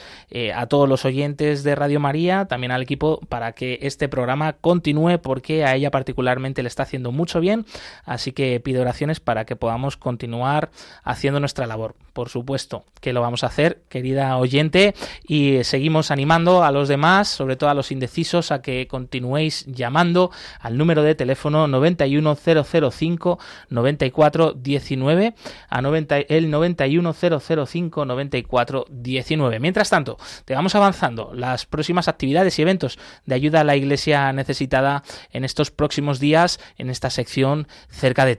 [0.54, 5.18] a todos los oyentes de Radio María, también al equipo, para que este programa continúe
[5.18, 7.66] porque a ella particularmente le está haciendo mucho bien.
[8.04, 10.70] Así que que pide oraciones para que podamos continuar
[11.02, 11.96] haciendo nuestra labor.
[12.12, 14.94] Por supuesto que lo vamos a hacer, querida oyente,
[15.26, 20.30] y seguimos animando a los demás, sobre todo a los indecisos, a que continuéis llamando
[20.60, 23.38] al número de teléfono 91005
[23.68, 25.34] 9419
[25.68, 29.60] a 90, el 91005 9419.
[29.60, 34.32] Mientras tanto, te vamos avanzando las próximas actividades y eventos de ayuda a la iglesia
[34.32, 38.35] necesitada en estos próximos días en esta sección cerca de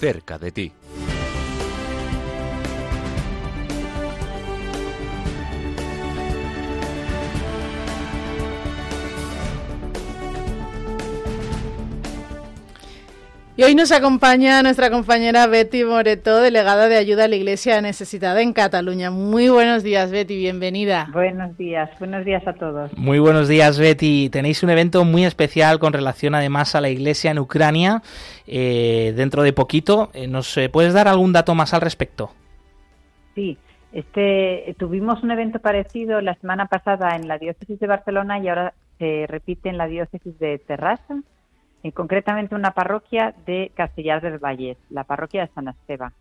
[0.00, 0.72] cerca de ti.
[13.60, 18.40] Y hoy nos acompaña nuestra compañera Betty Moreto, delegada de ayuda a la Iglesia necesitada
[18.40, 19.10] en Cataluña.
[19.10, 21.10] Muy buenos días, Betty, bienvenida.
[21.12, 22.90] Buenos días, buenos días a todos.
[22.96, 24.30] Muy buenos días, Betty.
[24.30, 28.00] Tenéis un evento muy especial con relación además a la Iglesia en Ucrania
[28.46, 30.08] eh, dentro de poquito.
[30.14, 32.30] Eh, ¿Nos eh, puedes dar algún dato más al respecto?
[33.34, 33.58] Sí,
[33.92, 38.72] este, tuvimos un evento parecido la semana pasada en la diócesis de Barcelona y ahora
[38.98, 41.20] se repite en la diócesis de Terrassa
[41.82, 46.12] y concretamente una parroquia de Castellar del Valle, la parroquia de San Esteban.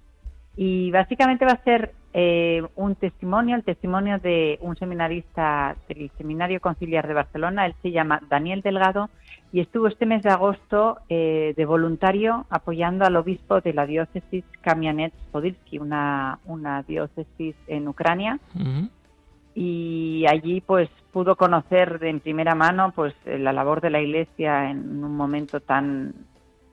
[0.56, 6.60] Y básicamente va a ser eh, un testimonio, el testimonio de un seminarista del Seminario
[6.60, 9.10] Conciliar de Barcelona, él se llama Daniel Delgado,
[9.52, 14.44] y estuvo este mes de agosto eh, de voluntario apoyando al obispo de la diócesis
[14.64, 18.40] Kamianets-Podilsky, una, una diócesis en Ucrania
[19.56, 25.04] y allí pues pudo conocer de primera mano pues la labor de la Iglesia en
[25.04, 26.14] un momento tan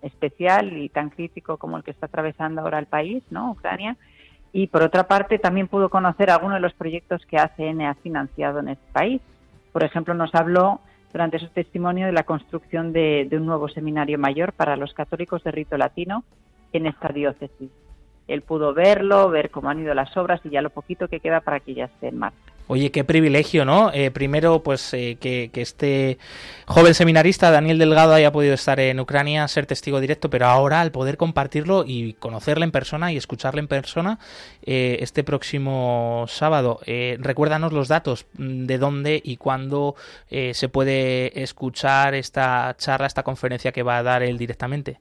[0.03, 3.53] especial y tan crítico como el que está atravesando ahora el país, ¿no?
[3.53, 3.97] Ucrania.
[4.53, 8.61] Y por otra parte también pudo conocer algunos de los proyectos que ACN ha financiado
[8.61, 9.21] en este país.
[9.73, 10.81] Por ejemplo, nos habló
[11.13, 15.51] durante su testimonio de la construcción de un nuevo seminario mayor para los católicos de
[15.51, 16.25] rito latino
[16.73, 17.71] en esta diócesis.
[18.29, 21.41] Él pudo verlo, ver cómo han ido las obras y ya lo poquito que queda
[21.41, 22.56] para que ya esté en marcha.
[22.69, 23.93] Oye, qué privilegio, ¿no?
[23.93, 26.19] Eh, primero, pues eh, que, este
[26.67, 30.91] joven seminarista, Daniel Delgado, haya podido estar en Ucrania, ser testigo directo, pero ahora al
[30.91, 34.19] poder compartirlo y conocerle en persona y escucharle en persona
[34.63, 36.81] eh, este próximo sábado.
[37.19, 39.95] recuérdanos los datos mm, de dónde y cuándo
[40.29, 44.99] se puede escuchar esta charla, esta conferencia que va a dar él directamente.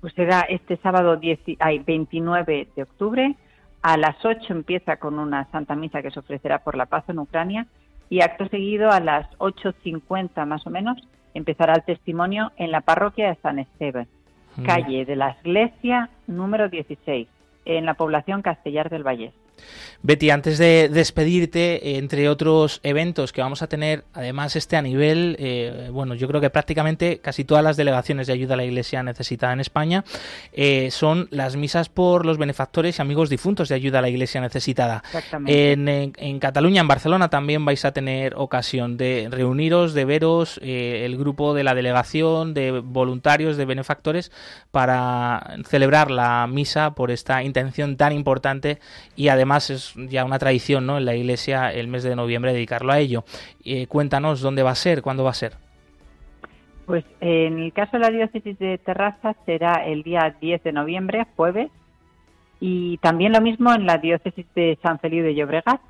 [0.00, 3.36] Pues será este sábado 29 de octubre
[3.82, 7.18] a las 8 empieza con una Santa Misa que se ofrecerá por la paz en
[7.18, 7.66] Ucrania
[8.08, 10.98] y acto seguido a las 8.50 más o menos
[11.34, 14.06] empezará el testimonio en la parroquia de San Esteban,
[14.56, 14.64] mm.
[14.64, 17.26] calle de la Iglesia número 16,
[17.64, 19.32] en la población Castellar del Valle.
[20.04, 25.36] Betty, antes de despedirte, entre otros eventos que vamos a tener, además este a nivel,
[25.38, 29.04] eh, bueno, yo creo que prácticamente casi todas las delegaciones de ayuda a la Iglesia
[29.04, 30.04] necesitada en España
[30.52, 34.40] eh, son las misas por los benefactores y amigos difuntos de ayuda a la Iglesia
[34.40, 35.04] necesitada.
[35.46, 41.02] En, en, Cataluña, en Barcelona, también vais a tener ocasión de reuniros, de veros eh,
[41.04, 44.32] el grupo de la delegación de voluntarios, de benefactores,
[44.72, 48.80] para celebrar la misa por esta intención tan importante
[49.14, 50.98] y además es ya una tradición ¿no?
[50.98, 53.24] en la iglesia el mes de noviembre dedicarlo a ello.
[53.64, 55.54] Eh, cuéntanos dónde va a ser, cuándo va a ser.
[56.86, 61.26] Pues en el caso de la diócesis de Terraza será el día 10 de noviembre,
[61.36, 61.70] jueves,
[62.60, 65.80] y también lo mismo en la diócesis de San Feliu de Llobregat.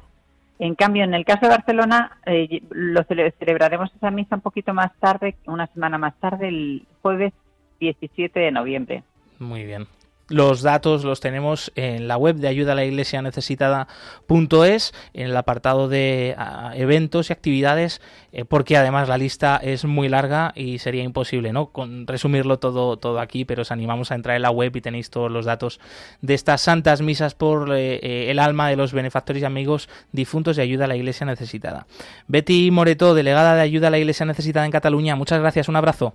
[0.58, 4.92] En cambio, en el caso de Barcelona, eh, lo celebraremos esa misa un poquito más
[5.00, 7.32] tarde, una semana más tarde, el jueves
[7.80, 9.02] 17 de noviembre.
[9.38, 9.86] Muy bien.
[10.32, 15.36] Los datos los tenemos en la web de ayuda a la iglesia necesitada.es, en el
[15.36, 16.34] apartado de
[16.74, 18.00] eventos y actividades,
[18.32, 21.66] eh, porque además la lista es muy larga y sería imposible ¿no?
[21.66, 25.10] Con resumirlo todo, todo aquí, pero os animamos a entrar en la web y tenéis
[25.10, 25.80] todos los datos
[26.22, 30.56] de estas santas misas por eh, eh, el alma de los benefactores y amigos difuntos
[30.56, 31.86] de ayuda a la iglesia necesitada.
[32.26, 36.14] Betty Moreto, delegada de ayuda a la iglesia necesitada en Cataluña, muchas gracias, un abrazo.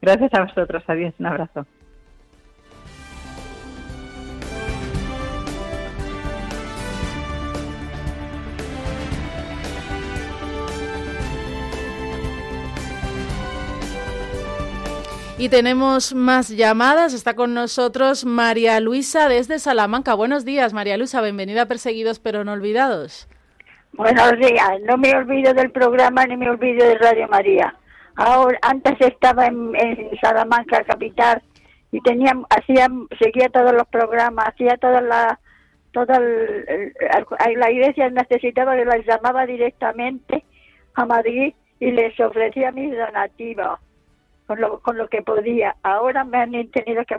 [0.00, 1.66] Gracias a vosotros, adiós, un abrazo.
[15.40, 17.14] Y tenemos más llamadas.
[17.14, 20.12] Está con nosotros María Luisa desde Salamanca.
[20.12, 21.22] Buenos días, María Luisa.
[21.22, 23.26] Bienvenida a Perseguidos pero no olvidados.
[23.94, 24.70] Buenos días.
[24.86, 27.74] No me olvido del programa ni me olvido de Radio María.
[28.16, 29.72] Ahora, antes estaba en,
[30.20, 31.40] Salamanca capital
[31.90, 32.88] y tenía, hacía,
[33.18, 35.38] seguía todos los programas, hacía todas las
[35.92, 40.44] toda la iglesia necesitaba que las llamaba directamente
[40.96, 43.80] a Madrid y les ofrecía mis donativos
[44.50, 45.76] con lo, con lo que podía.
[45.84, 47.14] Ahora me han tenido que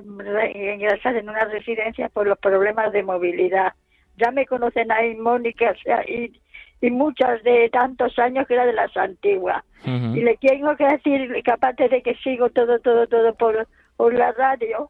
[0.73, 3.71] ingresar en una residencia por los problemas de movilidad.
[4.17, 5.73] Ya me conocen ahí Mónica
[6.09, 6.41] y,
[6.81, 9.63] y muchas de tantos años que era de las antiguas.
[9.85, 13.65] Y le tengo que decir, que aparte de que sigo todo, todo, todo por,
[13.95, 14.89] por la radio,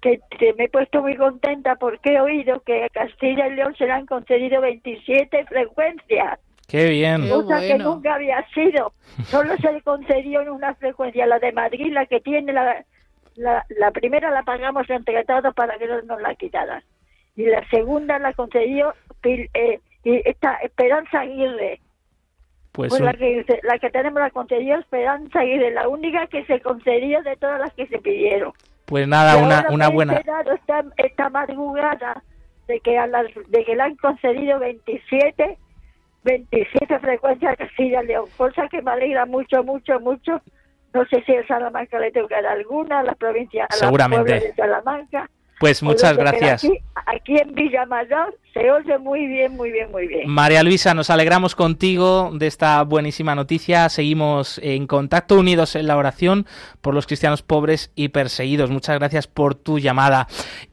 [0.00, 0.18] que,
[0.58, 3.92] me he puesto muy contenta porque he oído que a Castilla y León se le
[3.92, 6.40] han concedido 27 frecuencias.
[6.66, 7.28] Qué bien.
[7.28, 8.92] Cosa que nunca había sido.
[9.26, 12.84] Solo se le concedió en una frecuencia, la de Madrid, la que tiene la,
[13.36, 16.82] la, primera la pagamos entre todos para que no nos la quitaran.
[17.36, 21.80] Y la segunda la concedió eh, esta Esperanza Aguirre.
[22.72, 26.60] Pues, pues la, que, la que tenemos la concedió Esperanza Aguirre, la única que se
[26.60, 28.52] concedió de todas las que se pidieron.
[28.86, 30.14] Pues nada, una, una buena.
[30.14, 32.22] Esta, esta madrugada
[32.68, 35.58] de que, a las, de que le han concedido 27,
[36.26, 40.42] 27 frecuencias Castilla León, cosa que me alegra mucho, mucho, mucho.
[40.92, 44.34] No sé si en Salamanca le tocará alguna, a la provincia, a Seguramente.
[44.34, 45.30] de Salamanca.
[45.58, 46.64] Pues muchas gracias.
[46.64, 50.28] Aquí, aquí, en Villamayor se oye muy bien, muy bien, muy bien.
[50.28, 53.88] María Luisa, nos alegramos contigo de esta buenísima noticia.
[53.88, 56.46] Seguimos en contacto, unidos en la oración
[56.82, 58.70] por los cristianos pobres y perseguidos.
[58.70, 60.26] Muchas gracias por tu llamada.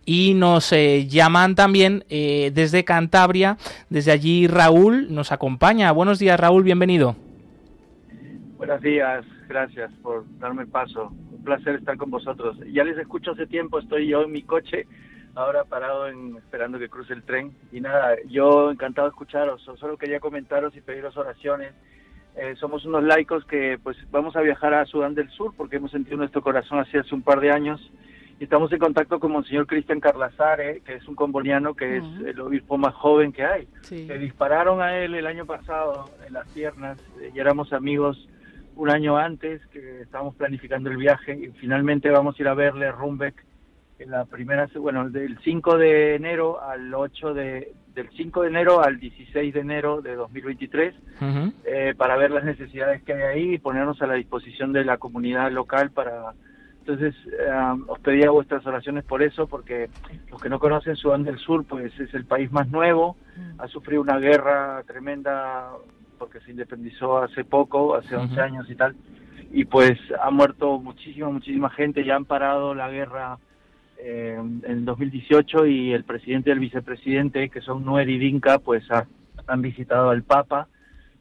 [0.06, 3.58] Y nos eh, llaman también eh, desde Cantabria.
[3.90, 5.92] Desde allí Raúl nos acompaña.
[5.94, 7.16] Buenos días, Raúl, bienvenido.
[8.58, 11.12] Buenos días, gracias por darme el paso
[11.44, 12.58] placer estar con vosotros.
[12.72, 14.88] Ya les escucho hace tiempo, estoy yo en mi coche,
[15.36, 17.54] ahora parado en, esperando que cruce el tren.
[17.72, 21.74] Y nada, yo encantado de escucharos, solo quería comentaros y pediros oraciones.
[22.36, 25.92] Eh, somos unos laicos que pues vamos a viajar a Sudán del Sur porque hemos
[25.92, 27.80] sentido nuestro corazón así hace un par de años
[28.40, 32.40] y estamos en contacto con Monseñor Cristian Carlazare, que es un comboniano que es el
[32.42, 33.68] obispo más joven que hay.
[33.84, 38.28] Se dispararon a él el año pasado en las piernas eh, y éramos amigos
[38.76, 42.88] un año antes que estábamos planificando el viaje y finalmente vamos a ir a verle
[42.88, 43.44] a Rumbeck
[44.00, 48.84] en la primera, bueno, del 5 de enero al 8 de, del 5 de enero
[48.84, 50.96] al 16 de enero de 2023
[51.66, 54.98] eh, para ver las necesidades que hay ahí y ponernos a la disposición de la
[54.98, 56.34] comunidad local para
[56.80, 57.50] entonces eh,
[57.88, 59.90] os pedía vuestras oraciones por eso porque
[60.30, 63.16] los que no conocen Sudán del Sur pues es el país más nuevo
[63.58, 65.70] ha sufrido una guerra tremenda
[66.24, 68.96] porque se independizó hace poco, hace 11 años y tal,
[69.52, 73.40] y pues ha muerto muchísima, muchísima gente, ya han parado la guerra
[73.98, 78.86] eh, en 2018 y el presidente y el vicepresidente, que son Nuer y Dinka, pues
[79.48, 80.70] han visitado al Papa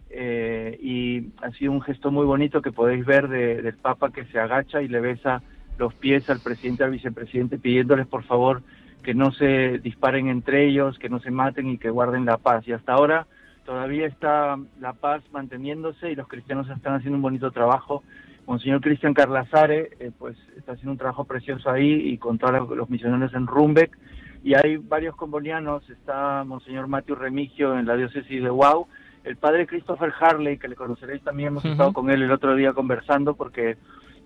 [0.09, 4.39] eh, y ha sido un gesto muy bonito que podéis ver del Papa que se
[4.39, 5.43] agacha y le besa
[5.79, 8.63] los pies al presidente y al vicepresidente pidiéndoles por favor
[9.03, 12.69] que no se disparen entre ellos, que no se maten y que guarden la paz.
[12.69, 13.27] Y hasta ahora
[13.65, 18.03] todavía está la paz manteniéndose y los cristianos están haciendo un bonito trabajo.
[18.47, 22.91] Monseñor Cristian Carlazare, eh, pues está haciendo un trabajo precioso ahí y con todos los
[22.91, 23.97] misioneros en Rumbeck.
[24.45, 28.89] Y hay varios combonianos, está Monseñor Matthew Remigio en la diócesis de Wow,
[29.23, 32.73] el padre Christopher Harley, que le conoceréis también, hemos estado con él el otro día
[32.73, 33.77] conversando porque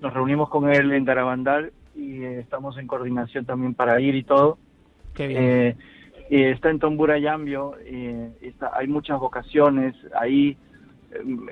[0.01, 4.23] nos reunimos con él en Garabandal y eh, estamos en coordinación también para ir y
[4.23, 4.59] todo.
[5.15, 5.43] Qué bien.
[5.43, 5.77] Eh,
[6.31, 7.75] está en Tombura Yambio,
[8.41, 10.57] está, hay muchas vocaciones ahí.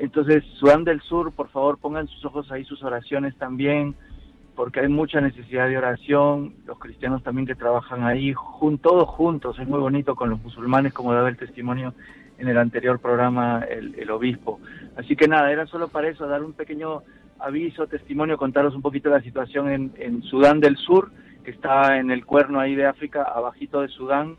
[0.01, 3.95] Entonces, Sudán del Sur, por favor, pongan sus ojos ahí, sus oraciones también,
[4.55, 6.55] porque hay mucha necesidad de oración.
[6.67, 8.35] Los cristianos también que trabajan ahí,
[8.83, 11.95] todos juntos, es muy bonito con los musulmanes, como daba el testimonio
[12.39, 14.61] en el anterior programa el, obispo.
[14.97, 17.03] Así que nada, era solo para eso, dar un pequeño
[17.39, 21.11] aviso, testimonio, contaros un poquito la situación en, en Sudán del Sur,
[21.45, 24.37] que está en el cuerno ahí de África, abajito de Sudán,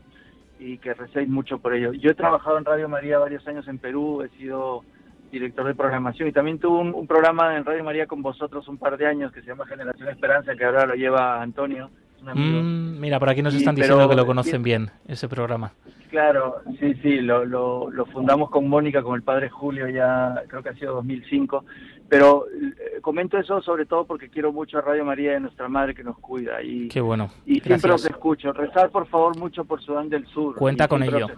[0.58, 1.92] y que recéis mucho por ello.
[1.92, 4.82] Yo he trabajado en Radio María varios años en Perú, he sido
[5.30, 8.96] director de programación y también tuve un, programa en Radio María con vosotros un par
[8.96, 11.90] de años que se llama Generación Esperanza, que ahora lo lleva Antonio.
[12.22, 15.72] Mm, mira, por aquí nos están diciendo que lo conocen bien, ese programa.
[16.10, 20.62] Claro, sí, sí, lo, lo, lo fundamos con Mónica, con el padre Julio, ya creo
[20.62, 21.64] que ha sido 2005
[22.08, 25.94] pero eh, comento eso sobre todo porque quiero mucho a Radio María de nuestra madre
[25.94, 27.30] que nos cuida y Qué bueno.
[27.44, 28.52] Y siempre os escucho.
[28.52, 30.56] Rezar por favor mucho por Sudán del Sur.
[30.56, 31.28] Cuenta con ello.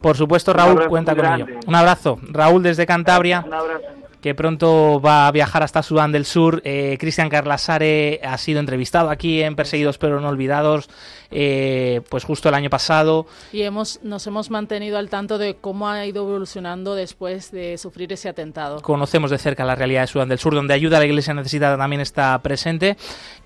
[0.00, 1.46] Por supuesto, Raúl, cuenta con ello.
[1.66, 2.18] Un abrazo.
[2.30, 3.44] Raúl desde Cantabria.
[3.46, 3.84] Un abrazo.
[4.20, 6.62] que pronto va a viajar hasta Sudán del Sur.
[6.64, 10.88] Eh, Cristian Carlasare ha sido entrevistado aquí en Perseguidos pero no olvidados,
[11.34, 13.26] eh, pues justo el año pasado.
[13.52, 18.12] Y hemos, nos hemos mantenido al tanto de cómo ha ido evolucionando después de sufrir
[18.12, 18.80] ese atentado.
[18.82, 21.76] Conocemos de cerca la realidad de Sudán del Sur, donde ayuda a la Iglesia necesitada
[21.76, 22.96] también está presente.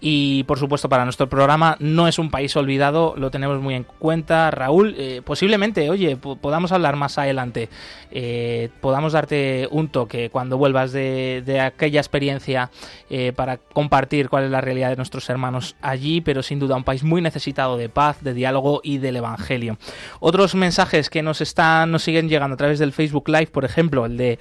[0.01, 3.85] Y por supuesto para nuestro programa no es un país olvidado, lo tenemos muy en
[3.85, 4.51] cuenta.
[4.51, 7.69] Raúl, eh, posiblemente, oye, podamos hablar más adelante,
[8.81, 12.71] podamos darte un toque cuando vuelva de, aquella experiencia
[13.11, 16.85] eh, para compartir cuál es la realidad de nuestros hermanos allí, pero sin duda un
[16.85, 19.79] país muy necesitado de paz, de diálogo y del Evangelio.
[20.21, 24.05] Otros mensajes que nos están, nos siguen llegando a través del Facebook Live, por ejemplo,
[24.07, 24.39] el de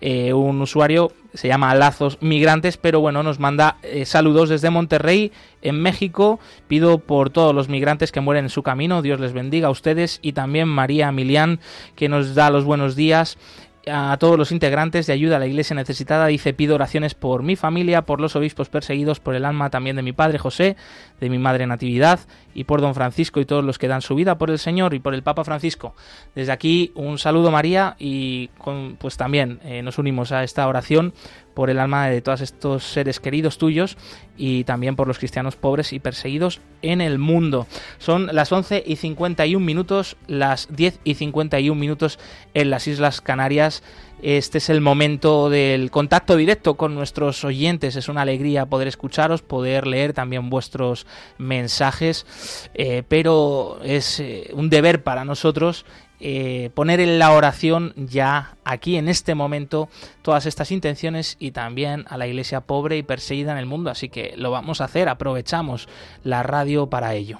[0.00, 5.30] eh, un usuario se llama Lazos Migrantes, pero bueno, nos manda eh, saludos desde Monterrey,
[5.62, 6.40] en México.
[6.68, 10.18] Pido por todos los migrantes que mueren en su camino, Dios les bendiga a ustedes
[10.22, 11.60] y también María Milián,
[11.94, 13.38] que nos da los buenos días
[13.86, 16.26] a todos los integrantes de ayuda a la iglesia necesitada.
[16.26, 20.02] Dice, pido oraciones por mi familia, por los obispos perseguidos, por el alma también de
[20.02, 20.76] mi padre José,
[21.20, 22.20] de mi madre Natividad
[22.54, 24.98] y por don Francisco y todos los que dan su vida por el Señor y
[24.98, 25.94] por el Papa Francisco.
[26.34, 28.50] Desde aquí un saludo María y
[28.98, 31.12] pues también eh, nos unimos a esta oración
[31.54, 33.96] por el alma de todos estos seres queridos tuyos
[34.36, 37.66] y también por los cristianos pobres y perseguidos en el mundo.
[37.98, 42.18] Son las 11 y 51 minutos, las 10 y 51 minutos
[42.54, 43.82] en las Islas Canarias.
[44.22, 47.96] Este es el momento del contacto directo con nuestros oyentes.
[47.96, 51.06] Es una alegría poder escucharos, poder leer también vuestros
[51.38, 52.26] mensajes,
[52.74, 55.84] eh, pero es eh, un deber para nosotros
[56.20, 59.88] eh, poner en la oración ya aquí en este momento
[60.22, 63.90] todas estas intenciones y también a la iglesia pobre y perseguida en el mundo.
[63.90, 65.88] Así que lo vamos a hacer, aprovechamos
[66.22, 67.38] la radio para ello.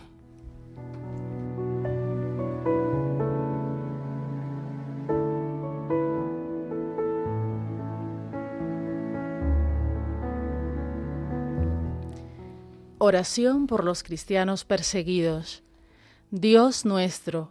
[13.03, 15.63] Oración por los cristianos perseguidos.
[16.31, 17.51] Dios nuestro,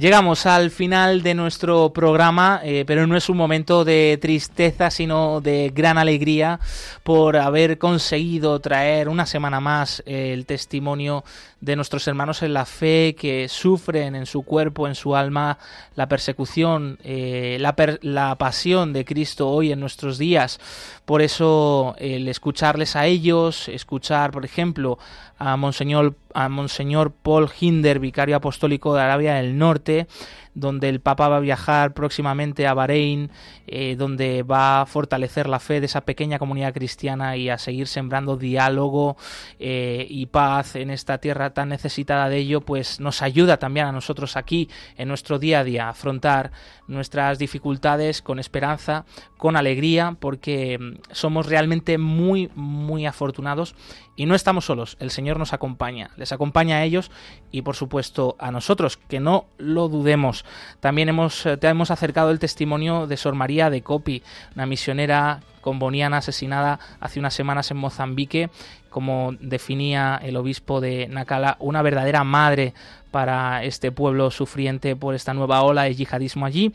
[0.00, 5.42] Llegamos al final de nuestro programa, eh, pero no es un momento de tristeza, sino
[5.42, 6.58] de gran alegría
[7.02, 11.22] por haber conseguido traer una semana más el testimonio
[11.60, 15.58] de nuestros hermanos en la fe que sufren en su cuerpo, en su alma,
[15.94, 20.58] la persecución, eh, la, la, pasión de Cristo hoy en nuestros días.
[21.04, 24.98] Por eso el escucharles a ellos, escuchar, por ejemplo,
[25.38, 30.06] a Monseñor, a Monseñor Paul Hinder, vicario apostólico de Arabia del Norte,
[30.54, 33.30] donde el Papa va a viajar próximamente a Bahrein,
[33.66, 37.86] eh, donde va a fortalecer la fe de esa pequeña comunidad cristiana y a seguir
[37.86, 39.16] sembrando diálogo
[39.58, 43.92] eh, y paz en esta tierra tan necesitada de ello, pues nos ayuda también a
[43.92, 46.50] nosotros aquí en nuestro día a día a afrontar
[46.86, 49.04] nuestras dificultades con esperanza,
[49.36, 53.74] con alegría, porque mm, somos realmente muy, muy afortunados
[54.16, 57.10] y no estamos solos, el Señor nos acompaña, les acompaña a ellos
[57.50, 60.44] y por supuesto a nosotros, que no lo dudemos.
[60.80, 64.22] También hemos, te hemos acercado el testimonio de Sor María de Copi,
[64.54, 68.50] una misionera comboniana asesinada hace unas semanas en Mozambique,
[68.90, 72.74] como definía el obispo de Nacala, una verdadera madre
[73.10, 76.72] para este pueblo sufriente por esta nueva ola de yihadismo allí.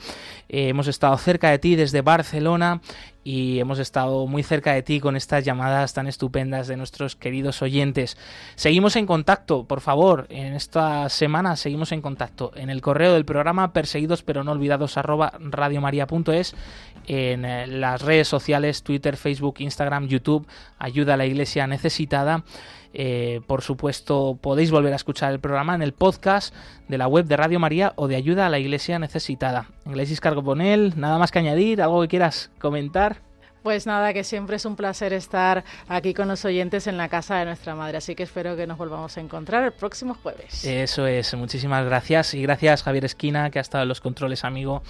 [0.49, 2.81] Eh, hemos estado cerca de ti desde Barcelona
[3.23, 7.61] y hemos estado muy cerca de ti con estas llamadas tan estupendas de nuestros queridos
[7.63, 8.17] oyentes.
[8.55, 13.25] Seguimos en contacto, por favor, en esta semana seguimos en contacto en el correo del
[13.25, 15.33] programa perseguidos pero no olvidados arroba
[17.07, 20.47] en eh, las redes sociales Twitter, Facebook, Instagram, YouTube,
[20.77, 21.67] ayuda a la iglesia
[22.97, 26.55] eh, por supuesto, podéis volver a escuchar el programa en el podcast
[26.87, 29.67] de la web de Radio María o de Ayuda a la Iglesia Necesitada.
[29.85, 33.17] Iglesias Carbonel, nada más que añadir, algo que quieras comentar.
[33.63, 37.37] Pues nada, que siempre es un placer estar aquí con los oyentes en la casa
[37.37, 40.63] de nuestra madre, así que espero que nos volvamos a encontrar el próximo jueves.
[40.63, 44.83] Eso es, muchísimas gracias y gracias Javier Esquina que ha estado en los controles, amigo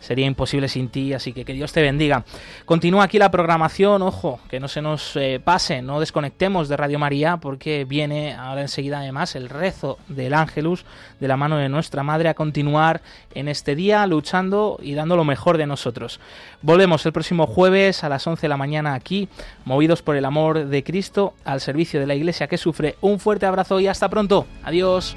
[0.00, 2.24] sería imposible sin ti, así que que Dios te bendiga.
[2.64, 6.98] Continúa aquí la programación, ojo, que no se nos eh, pase, no desconectemos de Radio
[6.98, 10.84] María, porque viene ahora enseguida además el rezo del Ángelus
[11.20, 13.00] de la mano de nuestra Madre a continuar
[13.34, 16.20] en este día luchando y dando lo mejor de nosotros.
[16.62, 19.28] Volvemos el próximo jueves a las 11 de la mañana aquí,
[19.64, 22.96] movidos por el amor de Cristo, al servicio de la Iglesia que sufre.
[23.00, 24.46] Un fuerte abrazo y hasta pronto.
[24.64, 25.16] Adiós.